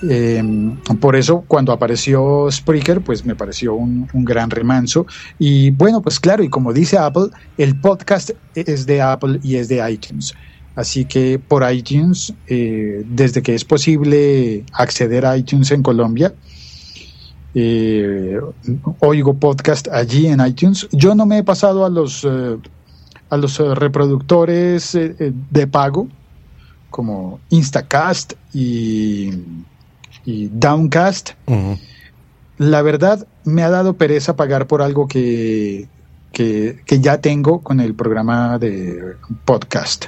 [0.10, 5.06] Em, por eso cuando apareció Spreaker, pues me pareció un, gran remanso.
[5.40, 9.68] Y bueno, pues claro, y como dice Apple, el podcast es de Apple y es
[9.68, 10.34] de iTunes.
[10.76, 16.34] Así que por iTunes, eh, desde que es posible acceder a iTunes en Colombia,
[17.54, 18.40] eh,
[19.00, 20.88] oigo podcast allí en iTunes.
[20.92, 22.58] Yo no me he pasado a los eh,
[23.30, 26.08] a los reproductores de pago
[26.90, 29.32] como Instacast y,
[30.26, 31.32] Downcast.
[32.58, 35.88] La verdad me ha dado pereza pagar por algo que,
[36.32, 40.06] que, ya tengo con el programa de podcast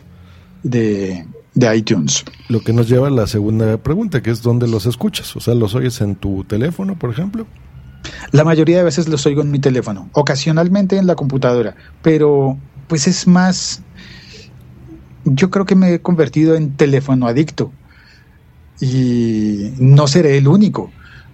[0.63, 2.23] de, de iTunes.
[2.49, 5.35] Lo que nos lleva a la segunda pregunta, que es dónde los escuchas.
[5.35, 7.45] O sea, ¿los oyes en tu teléfono, por ejemplo?
[8.31, 13.07] La mayoría de veces los oigo en mi teléfono, ocasionalmente en la computadora, pero pues
[13.07, 13.81] es más,
[15.23, 17.71] yo creo que me he convertido en teléfono adicto
[18.79, 20.91] y no seré el único,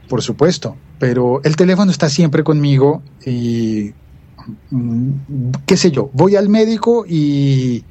[0.07, 3.91] por supuesto, pero el teléfono está siempre conmigo y
[4.69, 5.11] mm,
[5.65, 7.83] qué sé yo, voy al médico y,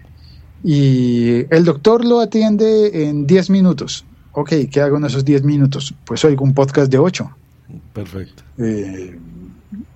[0.62, 4.04] y el doctor lo atiende en 10 minutos.
[4.32, 5.94] Ok, ¿qué hago en esos 10 minutos?
[6.04, 7.30] Pues oigo un podcast de 8.
[7.92, 8.42] Perfecto.
[8.58, 9.18] Eh,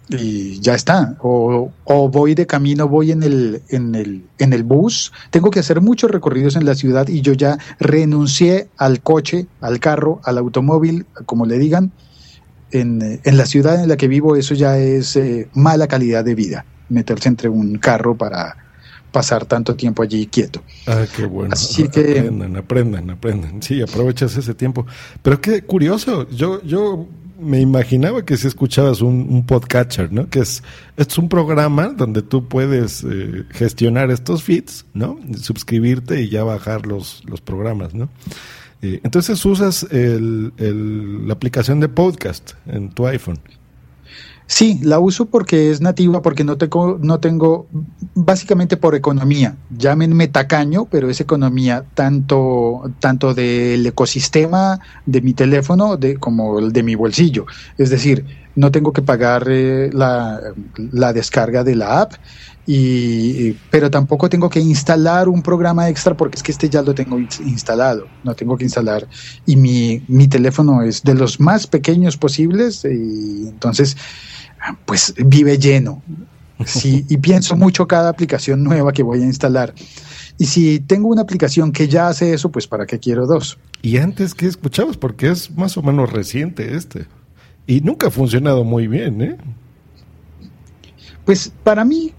[0.08, 1.16] y ya está.
[1.20, 5.12] O, o, voy de camino, voy en el, en, el, en el bus.
[5.30, 9.80] Tengo que hacer muchos recorridos en la ciudad y yo ya renuncié al coche, al
[9.80, 11.92] carro, al automóvil, como le digan.
[12.70, 16.34] En, en la ciudad en la que vivo eso ya es eh, mala calidad de
[16.34, 18.56] vida, meterse entre un carro para
[19.12, 20.60] pasar tanto tiempo allí quieto.
[20.88, 21.52] Ah, qué bueno.
[21.52, 23.62] Así que aprendan, aprendan, aprendan.
[23.62, 24.86] Sí, aprovechas ese tiempo.
[25.22, 26.28] Pero qué curioso.
[26.30, 27.06] Yo, yo
[27.44, 30.28] me imaginaba que si escuchabas un, un podcatcher, ¿no?
[30.28, 30.62] Que es,
[30.96, 35.18] es un programa donde tú puedes eh, gestionar estos feeds, ¿no?
[35.40, 38.08] Suscribirte y ya bajar los, los programas, ¿no?
[38.82, 43.38] Eh, entonces usas el, el, la aplicación de podcast en tu iPhone.
[44.54, 47.66] Sí, la uso porque es nativa, porque no tengo, no tengo,
[48.14, 49.56] básicamente por economía.
[49.76, 56.72] Llámenme tacaño, pero es economía tanto, tanto del ecosistema de mi teléfono de, como el
[56.72, 57.46] de mi bolsillo.
[57.78, 60.38] Es decir, no tengo que pagar eh, la,
[60.92, 62.12] la descarga de la app,
[62.64, 66.94] y, pero tampoco tengo que instalar un programa extra porque es que este ya lo
[66.94, 69.06] tengo instalado, no tengo que instalar.
[69.46, 73.96] Y mi, mi teléfono es de los más pequeños posibles y entonces
[74.84, 76.02] pues vive lleno.
[76.64, 79.74] Sí, y pienso mucho cada aplicación nueva que voy a instalar.
[80.38, 83.58] Y si tengo una aplicación que ya hace eso, pues ¿para qué quiero dos?
[83.82, 84.96] ¿Y antes qué escuchabas?
[84.96, 87.06] Porque es más o menos reciente este.
[87.66, 89.36] Y nunca ha funcionado muy bien, ¿eh?
[91.24, 92.12] Pues para mí,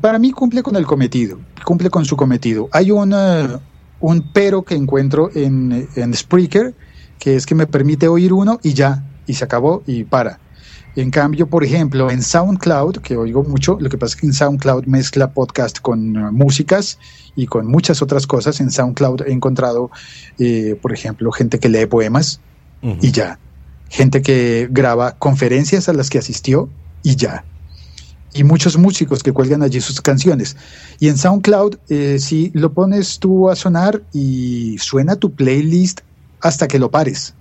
[0.00, 2.68] para mí cumple con el cometido, cumple con su cometido.
[2.72, 3.60] Hay una,
[4.00, 6.74] un pero que encuentro en, en Spreaker,
[7.18, 10.38] que es que me permite oír uno y ya, y se acabó y para.
[10.96, 14.32] En cambio, por ejemplo, en SoundCloud, que oigo mucho, lo que pasa es que en
[14.32, 16.98] SoundCloud mezcla podcast con uh, músicas
[17.36, 18.60] y con muchas otras cosas.
[18.60, 19.90] En SoundCloud he encontrado,
[20.38, 22.40] eh, por ejemplo, gente que lee poemas
[22.82, 22.98] uh -huh.
[23.02, 23.38] y ya.
[23.90, 26.70] Gente que graba conferencias a las que asistió
[27.02, 27.44] y ya
[28.36, 30.56] y muchos músicos que cuelgan allí sus canciones.
[30.98, 36.00] Y en SoundCloud, eh, si lo pones tú a sonar y suena tu playlist
[36.40, 37.34] hasta que lo pares,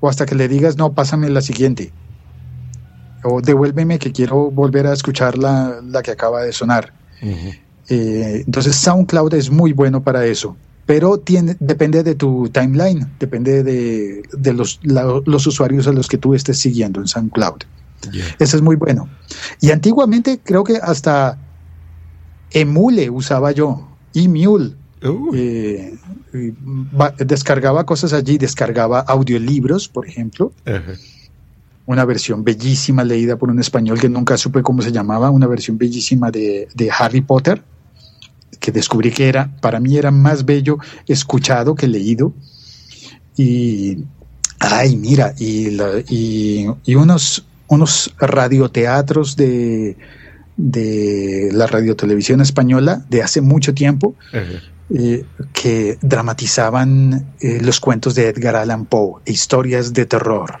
[0.00, 1.92] o hasta que le digas, no, pásame la siguiente,
[3.24, 6.92] o devuélveme que quiero volver a escuchar la, la que acaba de sonar.
[7.22, 7.58] Uh -huh.
[7.88, 10.56] eh, entonces SoundCloud es muy bueno para eso.
[10.86, 16.08] Pero tiene, depende de tu timeline, depende de, de los, la, los usuarios a los
[16.08, 17.62] que tú estés siguiendo en SoundCloud.
[18.12, 18.36] Yeah.
[18.38, 19.08] Eso es muy bueno.
[19.62, 21.38] Y antiguamente creo que hasta
[22.50, 24.74] Emule usaba yo, Emule.
[25.02, 25.30] Uh.
[25.34, 25.94] Eh,
[27.18, 30.52] descargaba cosas allí, descargaba audiolibros, por ejemplo.
[30.66, 30.98] Uh -huh.
[31.86, 35.76] Una versión bellísima leída por un español que nunca supe cómo se llamaba, una versión
[35.76, 37.62] bellísima de, de Harry Potter,
[38.58, 42.32] que descubrí que era, para mí era más bello escuchado que leído.
[43.36, 43.98] Y,
[44.60, 49.96] ay, mira, y, la, y, y unos unos radioteatros de,
[50.56, 54.14] de la radiotelevisión española de hace mucho tiempo
[54.90, 60.60] eh, que dramatizaban eh, los cuentos de Edgar Allan Poe, historias de terror.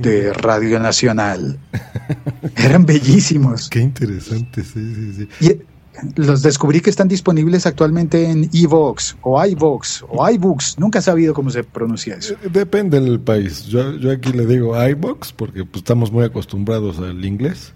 [0.00, 1.58] De Radio Nacional.
[2.56, 3.68] Eran bellísimos.
[3.68, 5.46] Qué interesante, sí, sí, sí.
[5.46, 5.76] Y,
[6.16, 10.78] los descubrí que están disponibles actualmente en iVox o iVox o iBooks.
[10.78, 12.34] Nunca he sabido cómo se pronuncia eso.
[12.52, 13.64] Depende del país.
[13.66, 17.72] Yo, yo aquí le digo iVox porque pues, estamos muy acostumbrados al inglés.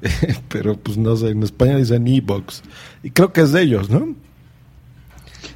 [0.48, 2.62] Pero pues no sé, en España dicen iVox.
[3.02, 4.14] Y creo que es de ellos, ¿no?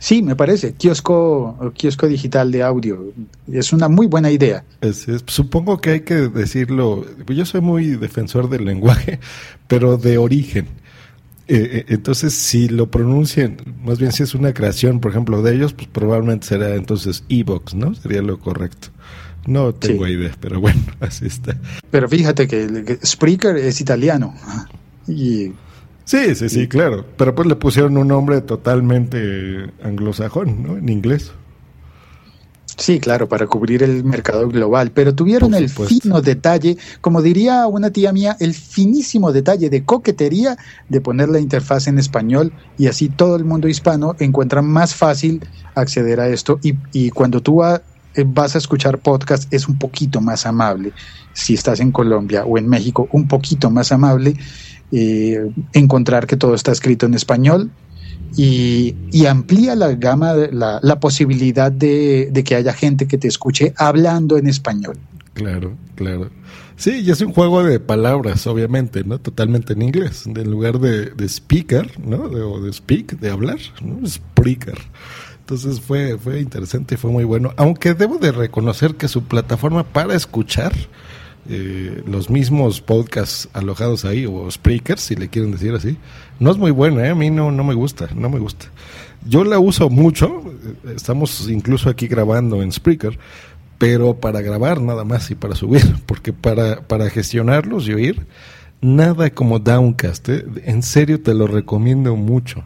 [0.05, 0.75] Sí, me parece.
[0.75, 3.15] Kiosco, kiosco digital de audio.
[3.51, 4.63] Es una muy buena idea.
[4.83, 7.07] Es, es, supongo que hay que decirlo.
[7.27, 9.19] Yo soy muy defensor del lenguaje,
[9.67, 10.69] pero de origen
[11.49, 15.73] eh, entonces, si lo pronuncian, más bien si es una creación, por ejemplo, de ellos,
[15.73, 17.95] pues probablemente será entonces Evox, ¿no?
[17.95, 18.89] Sería lo correcto.
[19.47, 20.13] No tengo sí.
[20.13, 21.57] idea, pero bueno, así está.
[21.91, 24.35] Pero fíjate que, que Spreaker es italiano.
[25.09, 25.53] Y,
[26.05, 27.05] sí, sí, sí, y, claro.
[27.17, 30.77] Pero pues le pusieron un nombre totalmente anglosajón, ¿no?
[30.77, 31.33] En inglés.
[32.77, 37.91] Sí, claro, para cubrir el mercado global, pero tuvieron el fino detalle, como diría una
[37.91, 40.57] tía mía, el finísimo detalle de coquetería
[40.89, 45.41] de poner la interfaz en español y así todo el mundo hispano encuentra más fácil
[45.77, 47.79] acceder a esto y, y cuando tú eh,
[48.27, 50.93] vas a escuchar podcast es un poquito más amable,
[51.33, 54.37] si estás en Colombia o en México, un poquito más amable
[54.97, 57.71] eh, encontrar que todo está escrito en español
[58.37, 64.47] y, amplía la gama, la, posibilidad de, que haya gente que te escuche hablando en
[64.47, 64.97] español.
[65.35, 66.31] Claro, claro.
[66.77, 69.19] Sí, y es un juego de palabras, obviamente, ¿no?
[69.19, 70.27] Totalmente en inglés.
[70.27, 72.29] En lugar de, de speaker, ¿no?
[72.29, 74.07] De, o de speak, de hablar, ¿no?
[74.07, 74.79] Spreaker.
[75.41, 77.53] Entonces fue, fue interesante y fue muy bueno.
[77.57, 80.73] Aunque debo de reconocer que su plataforma para escuchar
[81.49, 85.99] eh, los mismos podcasts alojados ahí, o speakers, si le quieren decir así.
[86.41, 87.11] No es muy buena, ¿eh?
[87.11, 88.67] a mí no, no me gusta, no me gusta.
[89.27, 90.43] Yo la uso mucho,
[90.85, 93.19] eh, estamos incluso aquí grabando en Spreaker,
[93.79, 98.27] pero para grabar nada más y para subir, porque para, para gestionarlos y oír,
[98.81, 100.45] nada como Downcast, ¿eh?
[100.65, 102.65] en serio te lo recomiendo mucho.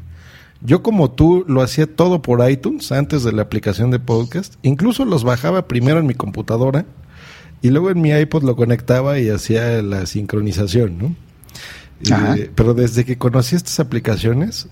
[0.60, 5.04] Yo como tú lo hacía todo por iTunes antes de la aplicación de podcast, incluso
[5.04, 6.84] los bajaba primero en mi computadora
[7.62, 11.16] y luego en mi iPod lo conectaba y hacía la sincronización, ¿no?
[12.34, 14.68] Eh, pero desde que conocí estas aplicaciones,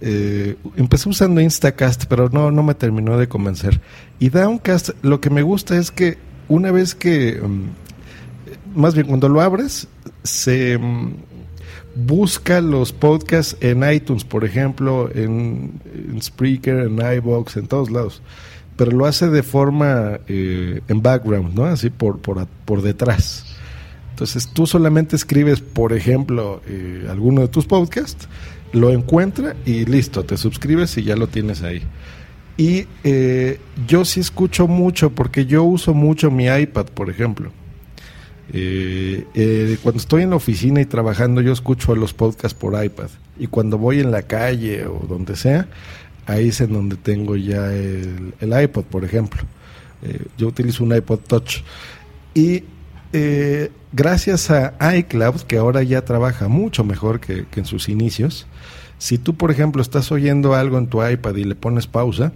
[0.00, 3.80] eh, empecé usando Instacast, pero no, no me terminó de convencer.
[4.18, 9.28] Y Downcast, lo que me gusta es que una vez que, mm, más bien cuando
[9.28, 9.88] lo abres,
[10.22, 11.14] se mm,
[11.94, 15.80] busca los podcasts en iTunes, por ejemplo, en,
[16.20, 18.22] Spreaker, en iBox, en todos lados.
[18.78, 21.66] Pero lo hace de forma eh, en background, ¿no?
[21.66, 23.44] Así por, por, por detrás.
[24.18, 28.28] Entonces tú solamente escribes, por ejemplo, eh, alguno de tus podcasts,
[28.72, 31.82] lo encuentra y listo, te suscribes y ya lo tienes ahí.
[32.56, 37.52] Y eh, yo sí escucho mucho porque yo uso mucho mi iPad, por ejemplo.
[38.52, 43.10] Eh, cuando estoy en la oficina y trabajando, yo escucho los podcasts por iPad.
[43.38, 45.68] Y cuando voy en la calle o donde sea,
[46.28, 49.42] ahí es en donde tengo ya el, iPod, por ejemplo.
[50.36, 51.62] yo utilizo un iPod Touch.
[52.34, 52.62] Y
[53.12, 58.46] eh, gracias a iCloud, que ahora ya trabaja mucho mejor que, en sus inicios,
[58.98, 62.32] si tú, por ejemplo, estás oyendo algo en tu iPad y le pones pausa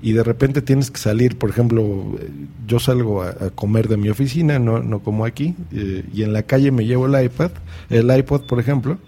[0.00, 2.18] y de repente tienes que salir, por ejemplo,
[2.66, 6.42] yo salgo a, comer de mi oficina, no, no como aquí, eh, y en la
[6.44, 7.50] calle me llevo el iPad,
[7.90, 8.98] el iPod, por ejemplo,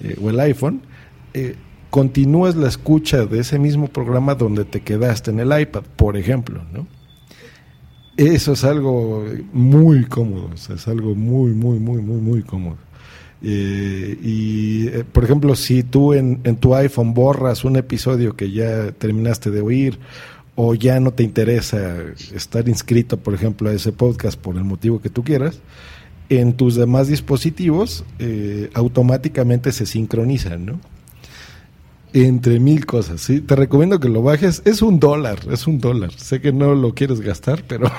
[0.00, 0.82] eh, o el iPhone,
[1.96, 6.62] continúas la escucha de ese mismo programa donde te quedaste en el iPad, por ejemplo,
[6.70, 6.86] ¿no?
[8.18, 12.76] Eso es algo muy cómodo, es algo muy, muy, muy, muy, muy cómodo.
[13.40, 18.50] Eh, y, eh, por ejemplo, si tú en, en, tu iPhone borras un episodio que
[18.50, 19.98] ya terminaste de oír
[20.54, 21.96] o ya no te interesa
[22.34, 25.62] estar inscrito, por ejemplo, a ese podcast por el motivo que tú quieras,
[26.28, 30.95] en tus demás dispositivos eh, automáticamente se sincronizan, ¿no?
[32.24, 33.20] Entre mil cosas.
[33.20, 33.40] ¿sí?
[33.40, 34.62] Te recomiendo que lo bajes.
[34.64, 36.12] Es un dólar, es un dólar.
[36.12, 37.90] Sé que no lo quieres gastar, pero...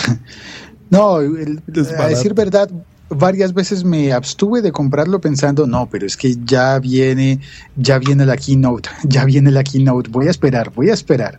[0.90, 1.16] no,
[1.98, 2.70] a decir verdad,
[3.08, 7.40] varias veces me abstuve de comprarlo pensando, no, pero es que ya viene,
[7.76, 11.38] ya viene la keynote, ya viene la keynote, voy a esperar, voy a esperar.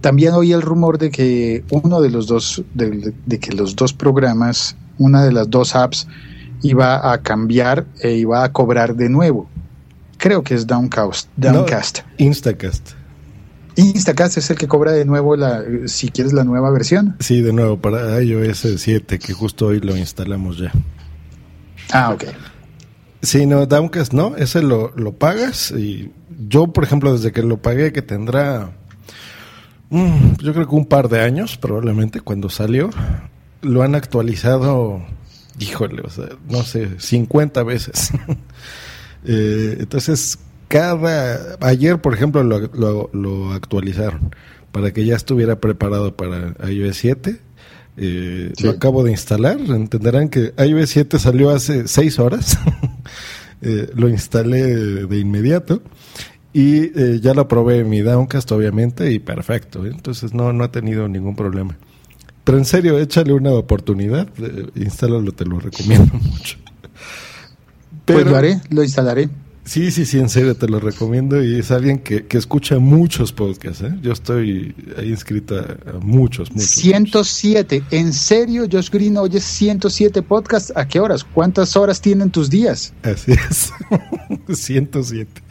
[0.00, 3.92] También oí el rumor de que uno de los dos, de, de que los dos
[3.92, 6.06] programas, una de las dos apps,
[6.62, 9.48] iba a cambiar e iba a cobrar de nuevo.
[10.18, 11.28] Creo que es Downcast.
[11.36, 12.00] Downcast.
[12.18, 12.90] Instacast.
[13.76, 17.16] Instacast es el que cobra de nuevo la, si quieres la nueva versión.
[17.20, 20.72] Sí, de nuevo para iOS 7, que justo hoy lo instalamos ya.
[21.92, 22.24] Ah, ok.
[23.22, 26.10] Sí, no, Downcast no, ese lo, lo pagas y
[26.48, 28.72] yo, por ejemplo, desde que lo pagué, que tendrá,
[29.90, 32.90] mm, yo creo que un par de años probablemente cuando salió,
[33.62, 35.00] lo han actualizado,
[35.60, 38.10] híjole, o sea, no sé, 50 veces.
[39.24, 41.56] Eh, entonces, cada.
[41.60, 44.34] Ayer, por ejemplo, lo, lo, actualizaron
[44.72, 47.40] para que ya estuviera preparado para iOS 7.
[47.96, 49.58] Eh, Lo acabo de instalar.
[49.58, 52.58] Entenderán que iOS 7 salió hace 6 horas.
[53.62, 54.62] eh, lo instalé
[55.06, 55.82] de inmediato.
[56.52, 59.86] Y ya lo probé en mi Downcast, obviamente, y perfecto.
[59.86, 61.76] Entonces no, no ha tenido ningún problema.
[62.42, 64.28] Pero en serio, échale una oportunidad.
[64.74, 66.56] Instálalo, te lo recomiendo mucho
[68.14, 69.28] pues lo haré, lo instalaré.
[69.68, 73.82] Sí, sí, sí, en serio te lo recomiendo y es alguien que, escucha muchos podcasts.
[73.82, 73.98] ¿eh?
[74.00, 76.70] Yo estoy ahí inscrito a, muchos, muchos.
[76.70, 80.72] 107, en serio, Josh Green oye 107 podcasts.
[80.74, 81.22] ¿A qué horas?
[81.22, 82.94] ¿Cuántas horas tienen tus días?
[83.02, 83.70] Así es,
[84.58, 85.42] 107.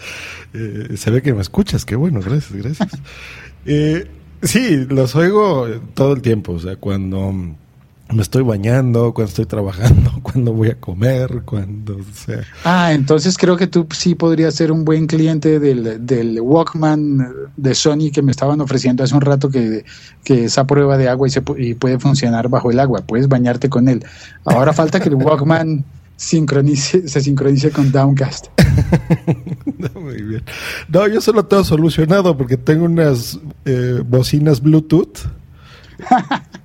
[0.55, 2.89] Eh, se ve que me escuchas, qué bueno, gracias, gracias.
[3.67, 4.07] eh,
[4.41, 7.55] sí, los oigo todo el tiempo, o sea, cuando
[8.13, 12.43] me estoy bañando, cuando estoy trabajando, cuando voy a comer, cuando sea.
[12.63, 17.75] Ah, entonces creo que tú sí podrías ser un buen cliente del, del Walkman de
[17.75, 19.83] Sony que me estaban ofreciendo hace un rato que,
[20.23, 23.69] que esa prueba de agua y, se, y puede funcionar bajo el agua, puedes bañarte
[23.69, 24.05] con él.
[24.45, 25.83] Ahora falta que el Walkman
[26.15, 28.47] sincronice, se sincronice con Downcast.
[29.95, 30.43] Muy bien.
[30.87, 35.19] No, yo solo tengo solucionado porque tengo unas eh, bocinas Bluetooth.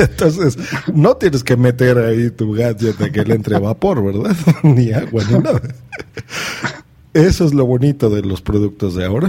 [0.08, 0.56] Entonces,
[0.94, 4.36] no tienes que meter ahí tu gadget de que le entre vapor, ¿verdad?
[4.62, 5.60] ni agua, ni nada.
[7.12, 9.28] Eso es lo bonito de los productos de ahora.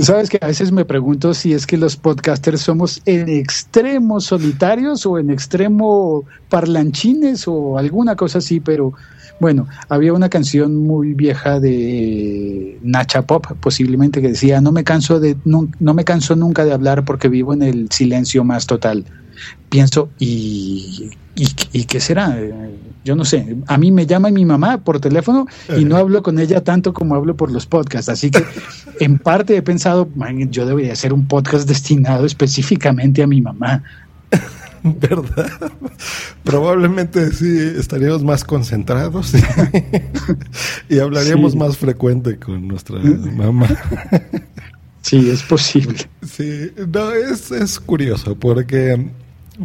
[0.00, 5.04] Sabes que a veces me pregunto si es que los podcasters somos en extremo solitarios
[5.04, 8.94] o en extremo parlanchines o alguna cosa así, pero
[9.38, 15.20] bueno, había una canción muy vieja de Nacha Pop, posiblemente, que decía, no me canso
[15.20, 19.04] de, no me canso nunca de hablar porque vivo en el silencio más total.
[19.68, 22.38] Pienso, ¿y, y, qué será?
[23.04, 23.56] Yo no sé.
[23.66, 27.14] A mí me llama mi mamá por teléfono y no hablo con ella tanto como
[27.14, 28.08] hablo por los podcasts.
[28.08, 28.44] Así que
[29.00, 30.08] en parte he pensado,
[30.50, 33.82] yo debería hacer un podcast destinado específicamente a mi mamá.
[34.82, 35.72] ¿Verdad?
[36.44, 39.34] Probablemente sí estaríamos más concentrados
[40.88, 43.68] y, hablaríamos más frecuente con nuestra mamá.
[45.02, 45.98] Sí, es posible.
[46.24, 49.10] Sí, no, es, es curioso porque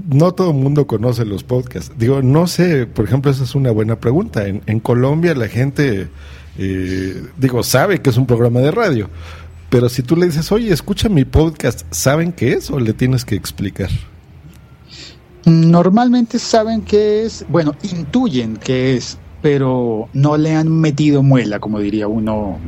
[0.09, 1.93] no todo el mundo conoce los podcasts.
[1.97, 4.47] Digo, no sé, por ejemplo, esa es una buena pregunta.
[4.47, 6.09] En, Colombia la gente,
[6.57, 9.09] eh, digo, sabe que es un programa de radio,
[9.69, 13.25] pero si tú le dices, oye, escucha mi podcast, ¿saben qué es o le tienes
[13.25, 13.89] que explicar?
[15.45, 21.79] Normalmente saben qué es, bueno, intuyen qué es, pero no le han metido muela, como
[21.79, 22.59] diría uno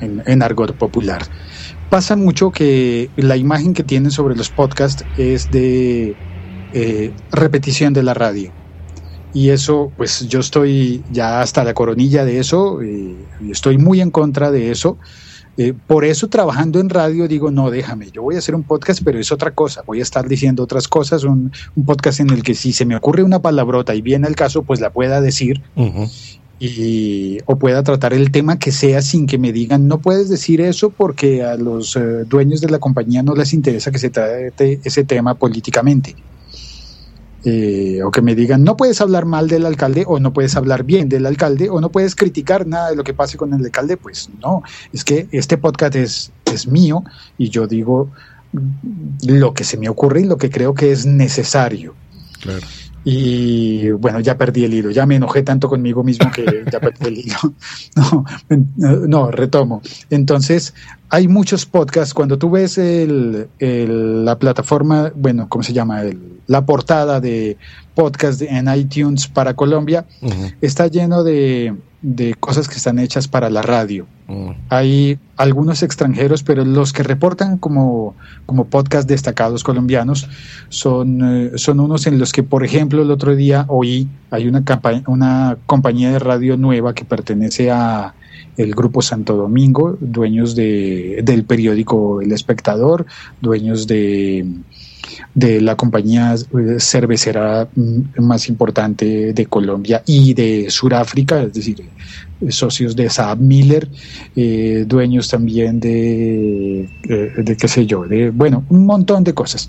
[0.00, 1.22] en, en argot popular.
[1.90, 6.16] Pasa mucho que la imagen que tienen sobre los podcasts es de
[6.72, 8.52] eh, repetición de la radio.
[9.32, 13.14] Y eso, pues yo estoy ya hasta la coronilla de eso, eh,
[13.50, 14.98] estoy muy en contra de eso.
[15.56, 19.02] Eh, por eso trabajando en radio digo, no, déjame, yo voy a hacer un podcast,
[19.04, 21.50] pero es otra cosa, voy a estar diciendo otras cosas, un,
[21.84, 24.80] podcast en el que si se me ocurre una palabrota y viene el caso, pues
[24.80, 25.62] la pueda decir.
[26.60, 30.60] Y, o pueda tratar el tema que sea sin que me digan no puedes decir
[30.60, 31.96] eso porque a los
[32.26, 36.16] dueños de la compañía no les interesa que se trate ese tema políticamente.
[37.44, 40.82] Eh, o que me digan no puedes hablar mal del alcalde o no puedes hablar
[40.82, 43.96] bien del alcalde o no puedes criticar nada de lo que pase con el alcalde,
[43.96, 47.04] pues no, es que este podcast es, es mío
[47.38, 48.10] y yo digo
[49.24, 51.94] lo que se me ocurre y lo que creo que es necesario.
[52.40, 52.66] Claro.
[53.04, 57.06] Y bueno, ya perdí el hilo, ya me enojé tanto conmigo mismo que ya perdí
[57.06, 57.36] el hilo.
[58.76, 59.82] No, no, retomo.
[60.10, 60.74] Entonces,
[61.10, 62.14] hay muchos podcasts.
[62.14, 66.02] Cuando tú ves el, la plataforma, bueno, ¿cómo se llama?
[66.02, 67.56] El, la portada de
[67.94, 70.06] podcast en iTunes para Colombia,
[70.60, 74.06] está lleno de, de cosas que están hechas para la radio.
[74.28, 74.50] Mm.
[74.68, 78.14] Hay algunos extranjeros, pero los que reportan como,
[78.46, 80.28] como podcast destacados colombianos
[80.68, 84.62] son, eh, son unos en los que, por ejemplo, el otro día oí, hay una,
[85.06, 88.14] una compañía de radio nueva que pertenece a
[88.56, 93.06] el Grupo Santo Domingo, dueños de, del periódico El Espectador,
[93.40, 94.46] dueños de
[95.34, 101.80] de la compañía eh, cervecera mm, más importante de Colombia y de Sudáfrica, es decir,
[102.40, 103.88] eh, socios de Saab Miller,
[104.34, 106.88] eh, dueños también de,
[107.58, 109.68] qué sé yo, de, bueno, un montón de cosas.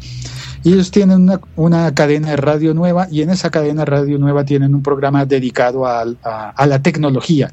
[0.63, 4.43] ellos tienen una, una, cadena de radio nueva y en esa cadena de radio nueva
[4.43, 7.51] tienen un programa dedicado a, la tecnología.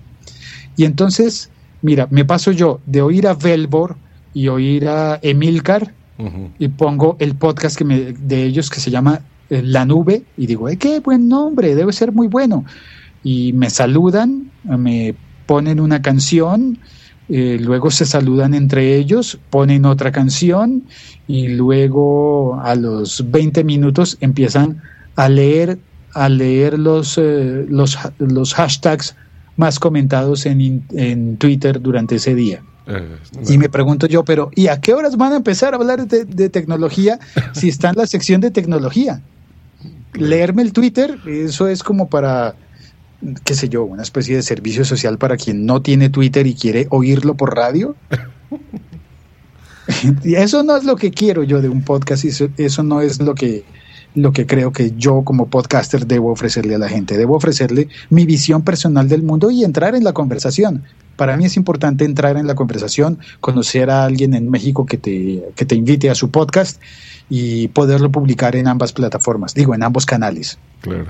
[0.77, 1.51] Y entonces,
[1.83, 3.97] mira, me paso yo de oír a Velbor
[4.35, 5.95] y oír a Emilcar,
[6.59, 9.21] y pongo el podcast que me, de ellos que se llama
[9.51, 12.65] eh, La Nube y digo, eh, qué buen nombre, debe ser muy bueno.
[13.23, 15.15] Y me saludan, me
[15.47, 16.79] ponen una canción,
[17.29, 20.85] eh, luego se saludan entre ellos, ponen otra canción
[21.29, 24.81] y luego a los 20 minutos empiezan
[25.17, 25.79] a leer,
[26.15, 29.17] a leer los, los, los hashtags
[29.57, 32.63] más comentados en, en Twitter durante ese día.
[32.87, 36.07] Eh, y me pregunto yo, pero ¿y a qué horas van a empezar a hablar
[36.07, 37.19] de, tecnología
[37.53, 39.21] si está en la sección de tecnología?
[40.15, 42.55] Leerme el Twitter, eso es como para,
[43.45, 46.87] qué sé yo, una especie de servicio social para quien no tiene Twitter y quiere
[46.91, 47.97] oírlo por radio.
[50.25, 53.35] eso no es lo que quiero yo de un podcast, eso, eso no es lo
[53.35, 53.65] que,
[54.17, 57.17] lo que creo que yo como podcaster debo ofrecerle a la gente.
[57.17, 60.85] Debo ofrecerle mi visión personal del mundo y entrar en la conversación.
[61.17, 65.45] Para mí es importante entrar en la conversación, conocer a alguien en México que te,
[65.55, 66.81] que te invite a su podcast
[67.29, 70.59] y poderlo publicar en ambas plataformas, digo, en ambos canales.
[70.81, 71.07] Claro.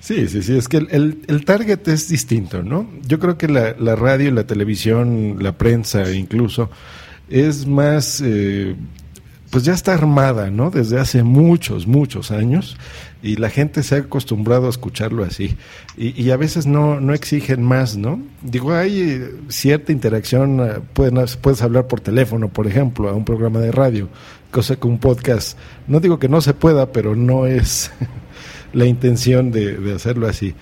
[0.00, 2.88] Sí, sí, sí, es que el, el, target es distinto, ¿no?
[3.06, 6.70] Yo creo que la, la, radio, la televisión, la prensa incluso,
[7.28, 8.76] es más eh,
[9.50, 10.70] pues ya está armada, ¿no?
[10.70, 12.76] Desde hace muchos, muchos años
[13.22, 15.56] y la gente se ha acostumbrado a escucharlo así
[15.96, 18.22] y, a veces no, no exigen más, ¿no?
[18.42, 23.24] Digo, hay eh, cierta interacción, eh, puedes, puedes hablar por teléfono, por ejemplo, a un
[23.24, 24.08] programa de radio,
[24.50, 27.90] cosa que un podcast, no digo que no se pueda, pero no es
[28.72, 30.54] la intención de, de hacerlo así.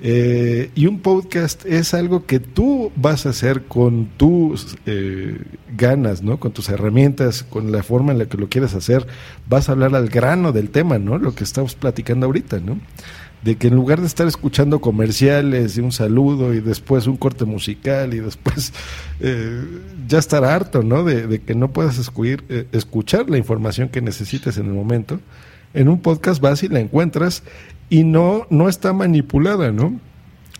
[0.00, 5.40] Eh, y un podcast es algo que tú vas a hacer con tus eh,
[5.76, 6.38] ganas, ¿no?
[6.38, 9.06] Con tus herramientas, con la forma en la que lo quieres hacer.
[9.48, 11.18] Vas a hablar al grano del tema, ¿no?
[11.18, 12.78] Lo que estamos platicando ahorita, ¿no?
[13.42, 17.44] De que en lugar de estar escuchando comerciales y un saludo y después un corte
[17.44, 18.72] musical y después
[19.20, 19.62] eh,
[20.06, 21.04] ya estar harto, ¿no?
[21.04, 25.20] De, de que no puedas escuchar, escuchar la información que necesites en el momento.
[25.74, 27.42] En un podcast vas y la encuentras
[27.90, 29.98] y no, no está manipulada, ¿no?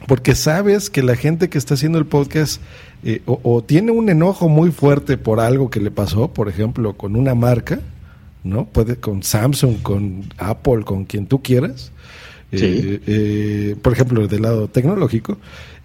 [0.06, 2.60] Porque sabes que la gente que está haciendo el podcast
[3.02, 6.96] eh, o, o, tiene un enojo muy fuerte por algo que le pasó, por ejemplo,
[6.96, 7.80] con una marca,
[8.44, 8.66] ¿no?
[8.66, 11.92] Puede con Samsung, con Apple, con quien tú quieras,
[12.52, 12.64] Sí.
[12.64, 15.36] eh, eh, por ejemplo, del lado tecnológico,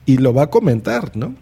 [0.06, 1.34] y lo va a comentar, ¿no?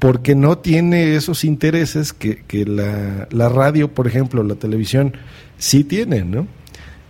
[0.00, 5.14] Porque no tiene esos intereses que, que la, la radio, por ejemplo, la televisión,
[5.58, 6.46] sí tienen, ¿no?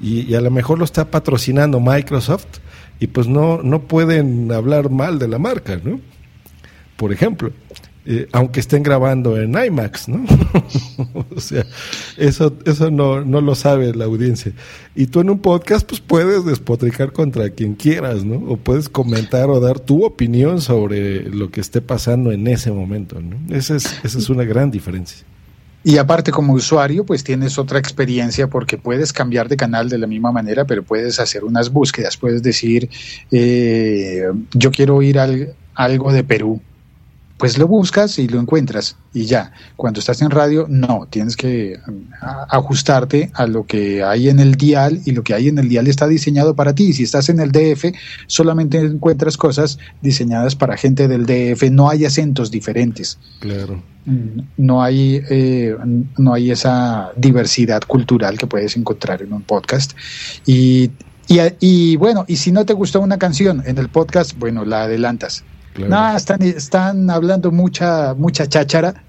[0.05, 2.59] Y, a lo mejor lo está patrocinando Microsoft
[3.00, 5.98] y pues no, no pueden hablar mal de la marca, ¿no?
[6.96, 7.50] Por ejemplo,
[8.05, 10.26] eh, aunque estén grabando en IMAX, ¿no?
[11.34, 11.64] o sea,
[12.18, 14.52] eso, eso no, no lo sabe la audiencia.
[14.94, 18.36] Y tú en un podcast pues puedes despotricar contra quien quieras, ¿no?
[18.46, 23.20] O puedes comentar o dar tu opinión sobre lo que esté pasando en ese momento,
[23.22, 23.57] ¿no?
[23.57, 25.24] Esa es, esa es una gran diferencia.
[25.87, 30.07] Y aparte como usuario, pues tienes otra experiencia porque puedes cambiar de canal de la
[30.07, 32.89] misma manera, pero puedes hacer unas búsquedas, puedes decir,
[33.30, 34.24] eh,
[34.55, 36.62] yo quiero ir al, algo de Perú.
[37.37, 39.53] Pues lo buscas y lo encuentras y ya.
[39.76, 41.78] Cuando estás en radio, no, tienes que
[42.49, 45.89] ajustarte a lo que hay en el dial y lo que hay en el dial
[45.89, 46.93] está diseñado para ti.
[46.93, 47.93] Si estás en el DF,
[48.28, 53.18] solamente encuentras cosas diseñadas para gente del DF, no hay acentos diferentes.
[53.41, 53.82] Claro
[54.57, 55.76] no hay eh,
[56.18, 59.93] no hay esa diversidad cultural que puedes encontrar en un podcast
[60.45, 60.91] y,
[61.26, 64.85] y, y, bueno y si no te gustó una canción en el podcast bueno la
[64.85, 65.45] adelantas
[65.75, 65.91] claro.
[65.91, 69.05] no están están hablando mucha mucha cháchara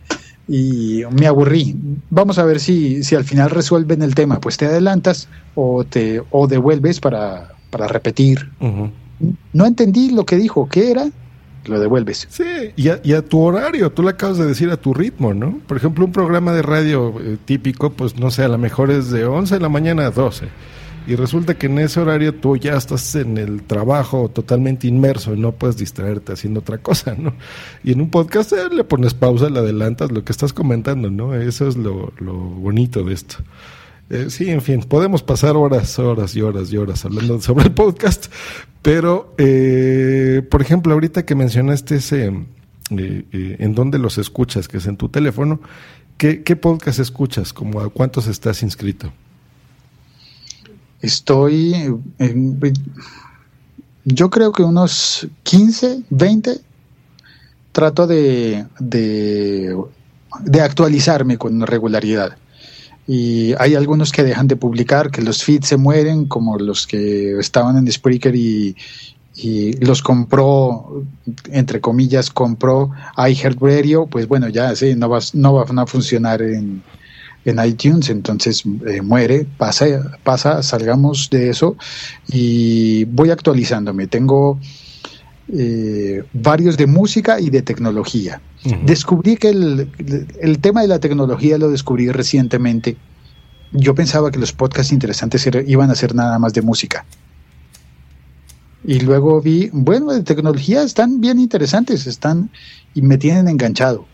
[0.48, 1.76] y me aburrí
[2.10, 6.22] vamos a ver si si al final resuelven el tema pues te adelantas o te
[6.30, 8.92] o devuelves para para repetir uh -huh.
[9.54, 11.08] no entendí lo que dijo qué era
[11.70, 12.28] lo devuelves.
[12.30, 12.44] Sí,
[12.76, 15.60] y a, y a, tu horario, tú le acabas de decir a tu ritmo, ¿no?
[15.68, 19.12] Por ejemplo, un programa de radio eh, típico, pues no sé, a lo mejor es
[19.12, 20.48] de 11 de la mañana a 12.
[21.08, 25.40] Y resulta que en ese horario tú ya estás en el trabajo totalmente inmerso y
[25.40, 27.34] no puedes distraerte haciendo otra cosa, ¿no?
[27.84, 31.36] Y en un podcast le pones pausa, le adelantas lo que estás comentando, ¿no?
[31.36, 33.38] Eso es lo, lo bonito de esto.
[34.10, 37.72] Eh, sí, en fin, podemos pasar horas, horas y horas y horas hablando sobre el
[37.72, 38.32] podcast,
[38.82, 42.32] pero, eh, por ejemplo, ahorita que mencionaste ese,
[42.92, 45.60] eh, en dónde los escuchas, que es en tu teléfono,
[46.18, 47.52] ¿qué, qué podcast escuchas?
[47.52, 49.12] ¿Como a cuántos estás inscrito?
[51.06, 52.60] Estoy, en,
[54.06, 56.60] yo creo que unos 15, 20,
[57.72, 59.78] trato de, de,
[60.44, 62.38] de actualizarme con regularidad.
[63.06, 67.38] Y hay algunos que dejan de publicar, que los feeds se mueren, como los que
[67.38, 68.76] estaban en Spreaker y,
[69.36, 71.04] y los compró,
[71.52, 76.82] entre comillas, compró iHeartRadio, pues bueno, ya sí, no, va, no van a funcionar en,
[77.46, 79.86] en iTunes, entonces eh, muere, pasa,
[80.24, 81.78] pasa, salgamos de eso
[82.28, 84.08] y voy actualizándome.
[84.08, 84.60] Tengo
[85.54, 88.42] eh, varios de música y de tecnología.
[88.66, 88.86] Uh -huh.
[88.86, 89.90] Descubrí que el,
[90.42, 92.98] el, tema de la tecnología lo descubrí recientemente.
[93.72, 97.06] Yo pensaba que los podcasts interesantes iban a ser nada más de música.
[98.84, 102.50] Y luego vi, bueno, de tecnología están bien interesantes, están
[102.94, 104.06] y me tienen enganchado.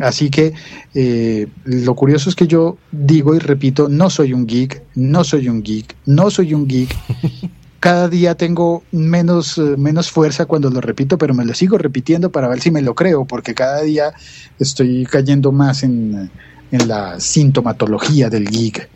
[0.00, 0.52] Así que
[0.94, 5.48] eh, lo curioso es que yo digo y repito, no soy un geek, no soy
[5.48, 6.94] un geek, no soy un geek.
[7.84, 12.32] cada día tengo menos, uh, menos fuerza cuando lo repito, pero me lo sigo repitiendo
[12.32, 14.14] para ver si me lo creo, porque cada día
[14.58, 16.30] estoy cayendo más en,
[16.72, 18.88] en la sintomatología del geek.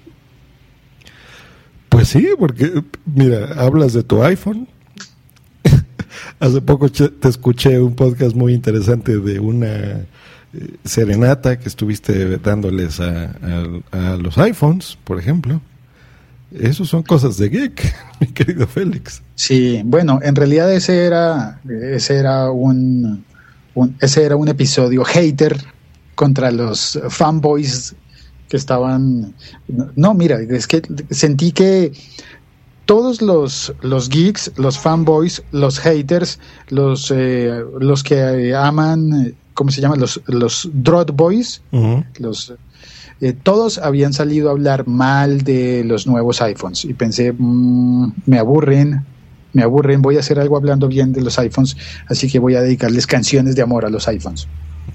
[1.90, 4.66] Pues sí, porque mira, hablas de tu iPhone.
[6.40, 10.06] Hace poco te escuché un podcast muy interesante de una
[10.54, 15.60] eh, serenata que estuviste dándoles a, los iPhones, por ejemplo.
[16.52, 19.22] Esos son cosas de geek, mi querido Félix.
[19.34, 23.24] Sí, bueno, en realidad ese era, ese era un,
[23.74, 25.56] un, ese era un episodio hater
[26.14, 27.94] contra los fanboys
[28.48, 29.34] que estaban.
[29.94, 31.92] No, mira, es que sentí que
[32.86, 36.38] todos los, los geeks, los fanboys, los haters,
[36.70, 39.96] los, eh, los que aman, ¿cómo se llama?
[39.96, 42.04] Los, los Drot Boys, uh -huh.
[42.20, 42.54] los
[43.20, 48.38] eh, todos habían salido a hablar mal de los nuevos iPhones y pensé, mmm, me
[48.38, 49.04] aburren,
[49.52, 52.60] me aburren, voy a hacer algo hablando bien de los iPhones, así que voy a
[52.60, 54.46] dedicarles canciones de amor a los iPhones.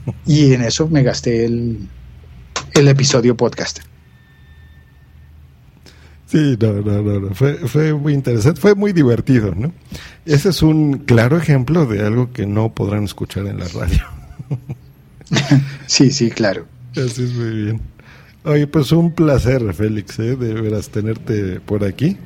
[0.26, 1.90] Y en eso me gasté el,
[2.74, 3.80] el episodio podcast.
[6.26, 9.74] Sí, no, no, no, Fue, fue muy interesante, fue muy divertido, ¿no?
[10.26, 14.13] Ese es un claro ejemplo de algo que no podrán escuchar en la radio.
[15.88, 16.66] sí, sí, claro.
[16.92, 17.82] Así es muy bien.
[18.46, 20.36] Oye, pues un placer, Félix, ¿eh?
[20.36, 22.18] de veras tenerte por aquí.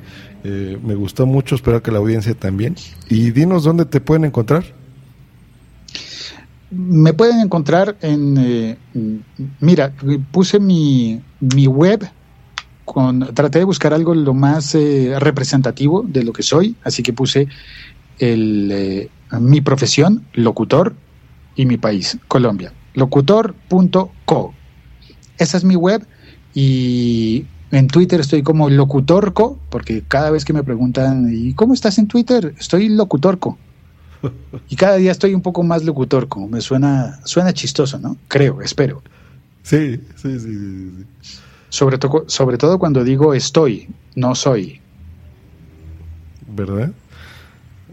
[0.44, 2.76] Eh, me gustó mucho, espero que la audiencia también.
[3.08, 4.64] Y dinos dónde te pueden encontrar.
[6.70, 8.76] Me pueden encontrar en, eh,
[9.60, 9.94] mira,
[10.30, 12.08] puse mi, mi web,
[12.84, 17.12] con, traté de buscar algo lo más eh, representativo de lo que soy, así que
[17.12, 17.48] puse
[18.18, 19.08] el,
[19.40, 20.94] mi profesión, locutor,
[21.58, 22.72] y mi país, Colombia.
[22.94, 24.54] Locutor.co.
[25.36, 26.06] Esa es mi web
[26.54, 31.98] y en Twitter estoy como locutorco, porque cada vez que me preguntan, ¿y cómo estás
[31.98, 32.54] en Twitter?
[32.58, 33.58] Estoy locutorco.
[34.68, 36.46] Y cada día estoy un poco más locutorco.
[36.46, 38.16] Me suena, suena chistoso, ¿no?
[38.28, 39.02] Creo, espero.
[39.62, 41.36] Sí, sí, sí, sí.
[41.70, 44.80] Sobre, todo sobre todo cuando digo estoy, no soy.
[46.48, 46.92] ¿Verdad?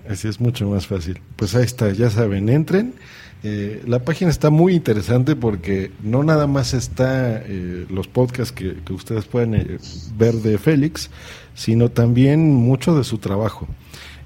[0.07, 1.19] Así es mucho más fácil.
[1.35, 2.93] Pues ahí está, ya saben, entren
[3.43, 8.75] eh, la página está muy interesante porque no nada más está eh, los podcasts que,
[8.91, 9.77] ustedes pueden eh,
[10.17, 11.11] ver de Félix,
[11.53, 13.67] sino también mucho de su trabajo.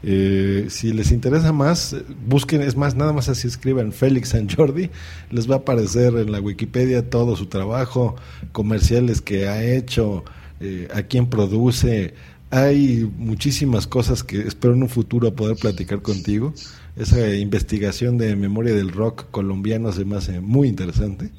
[0.01, 4.89] si les interesa más, busquen, es más, nada más así escriban Félix San Jordi,
[5.31, 8.15] les va a aparecer en la Wikipedia todo su trabajo,
[8.53, 10.23] comerciales que ha hecho,
[10.93, 12.13] a quién produce.
[12.51, 16.53] Hay muchísimas cosas que espero en un futuro poder platicar contigo
[16.99, 21.31] esa investigación de memoria del rock colombiano se me hace muy interesante.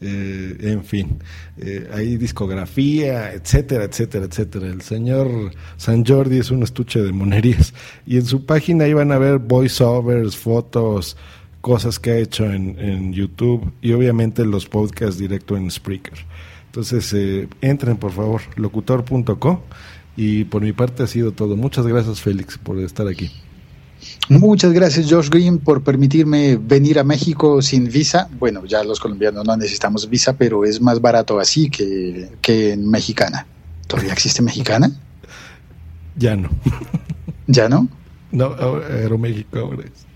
[0.00, 1.18] Eh, en fin,
[1.56, 4.66] eh, hay discografía, etcétera, etcétera, etcétera.
[4.66, 7.72] El señor San Jordi es un estuche de monerías
[8.04, 11.16] y en su página van a ver voiceovers, fotos,
[11.62, 16.18] cosas que ha hecho en, YouTube y obviamente los podcasts directo en Spreaker.
[16.66, 19.62] Entonces, eh, entren por favor, locutor.co
[20.16, 21.56] y por mi parte ha sido todo.
[21.56, 23.30] Muchas gracias Félix por estar aquí.
[24.28, 28.28] Muchas gracias, Josh Green, por permitirme venir a México sin visa.
[28.38, 32.90] Bueno, ya los colombianos no necesitamos visa, pero es más barato así que, que en
[32.90, 33.46] Mexicana.
[33.86, 34.90] ¿Todavía existe Mexicana?
[36.16, 36.48] Ya no.
[37.46, 37.88] ¿Ya no?
[38.32, 38.54] No,
[38.90, 40.06] Aeroméxico ahora es.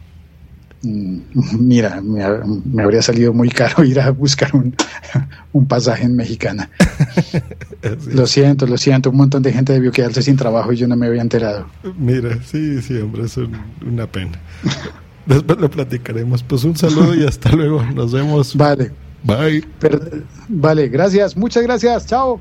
[0.83, 1.18] Mm,
[1.59, 2.22] mira, me,
[2.83, 6.70] habría salido muy caro ir a buscar un, pasaje en Mexicana.
[8.12, 9.11] lo siento, lo siento.
[9.11, 11.66] Un montón de gente debió quedarse sin trabajo y yo no me había enterado.
[11.99, 13.37] Mira, sí, sí, hombre, es
[13.87, 14.41] una pena.
[15.26, 16.43] Después lo platicaremos.
[16.43, 17.83] Pues un saludo y hasta luego.
[17.95, 18.57] Nos vemos.
[18.57, 18.91] Vale.
[19.22, 19.64] Bye.
[20.49, 21.37] vale, gracias.
[21.37, 22.07] Muchas gracias.
[22.07, 22.41] Chao.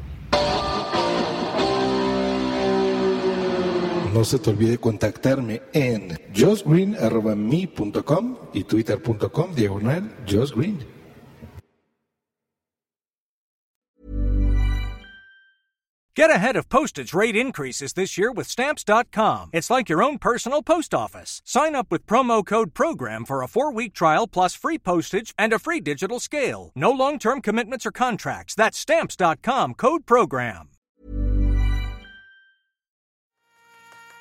[4.14, 11.00] No se te olvide contactarme en josgreen.me.com y twitter.com diagonal josgreen.
[16.20, 19.52] Get ahead of postage rate increases this year with stamps.com.
[19.54, 21.42] It's like your own personal post office.
[21.46, 25.54] Sign up with promo code PROGRAM for a four week trial plus free postage and
[25.54, 26.74] a free digital scale.
[26.76, 28.54] No long term commitments or contracts.
[28.54, 30.72] That's stamps.com code PROGRAM.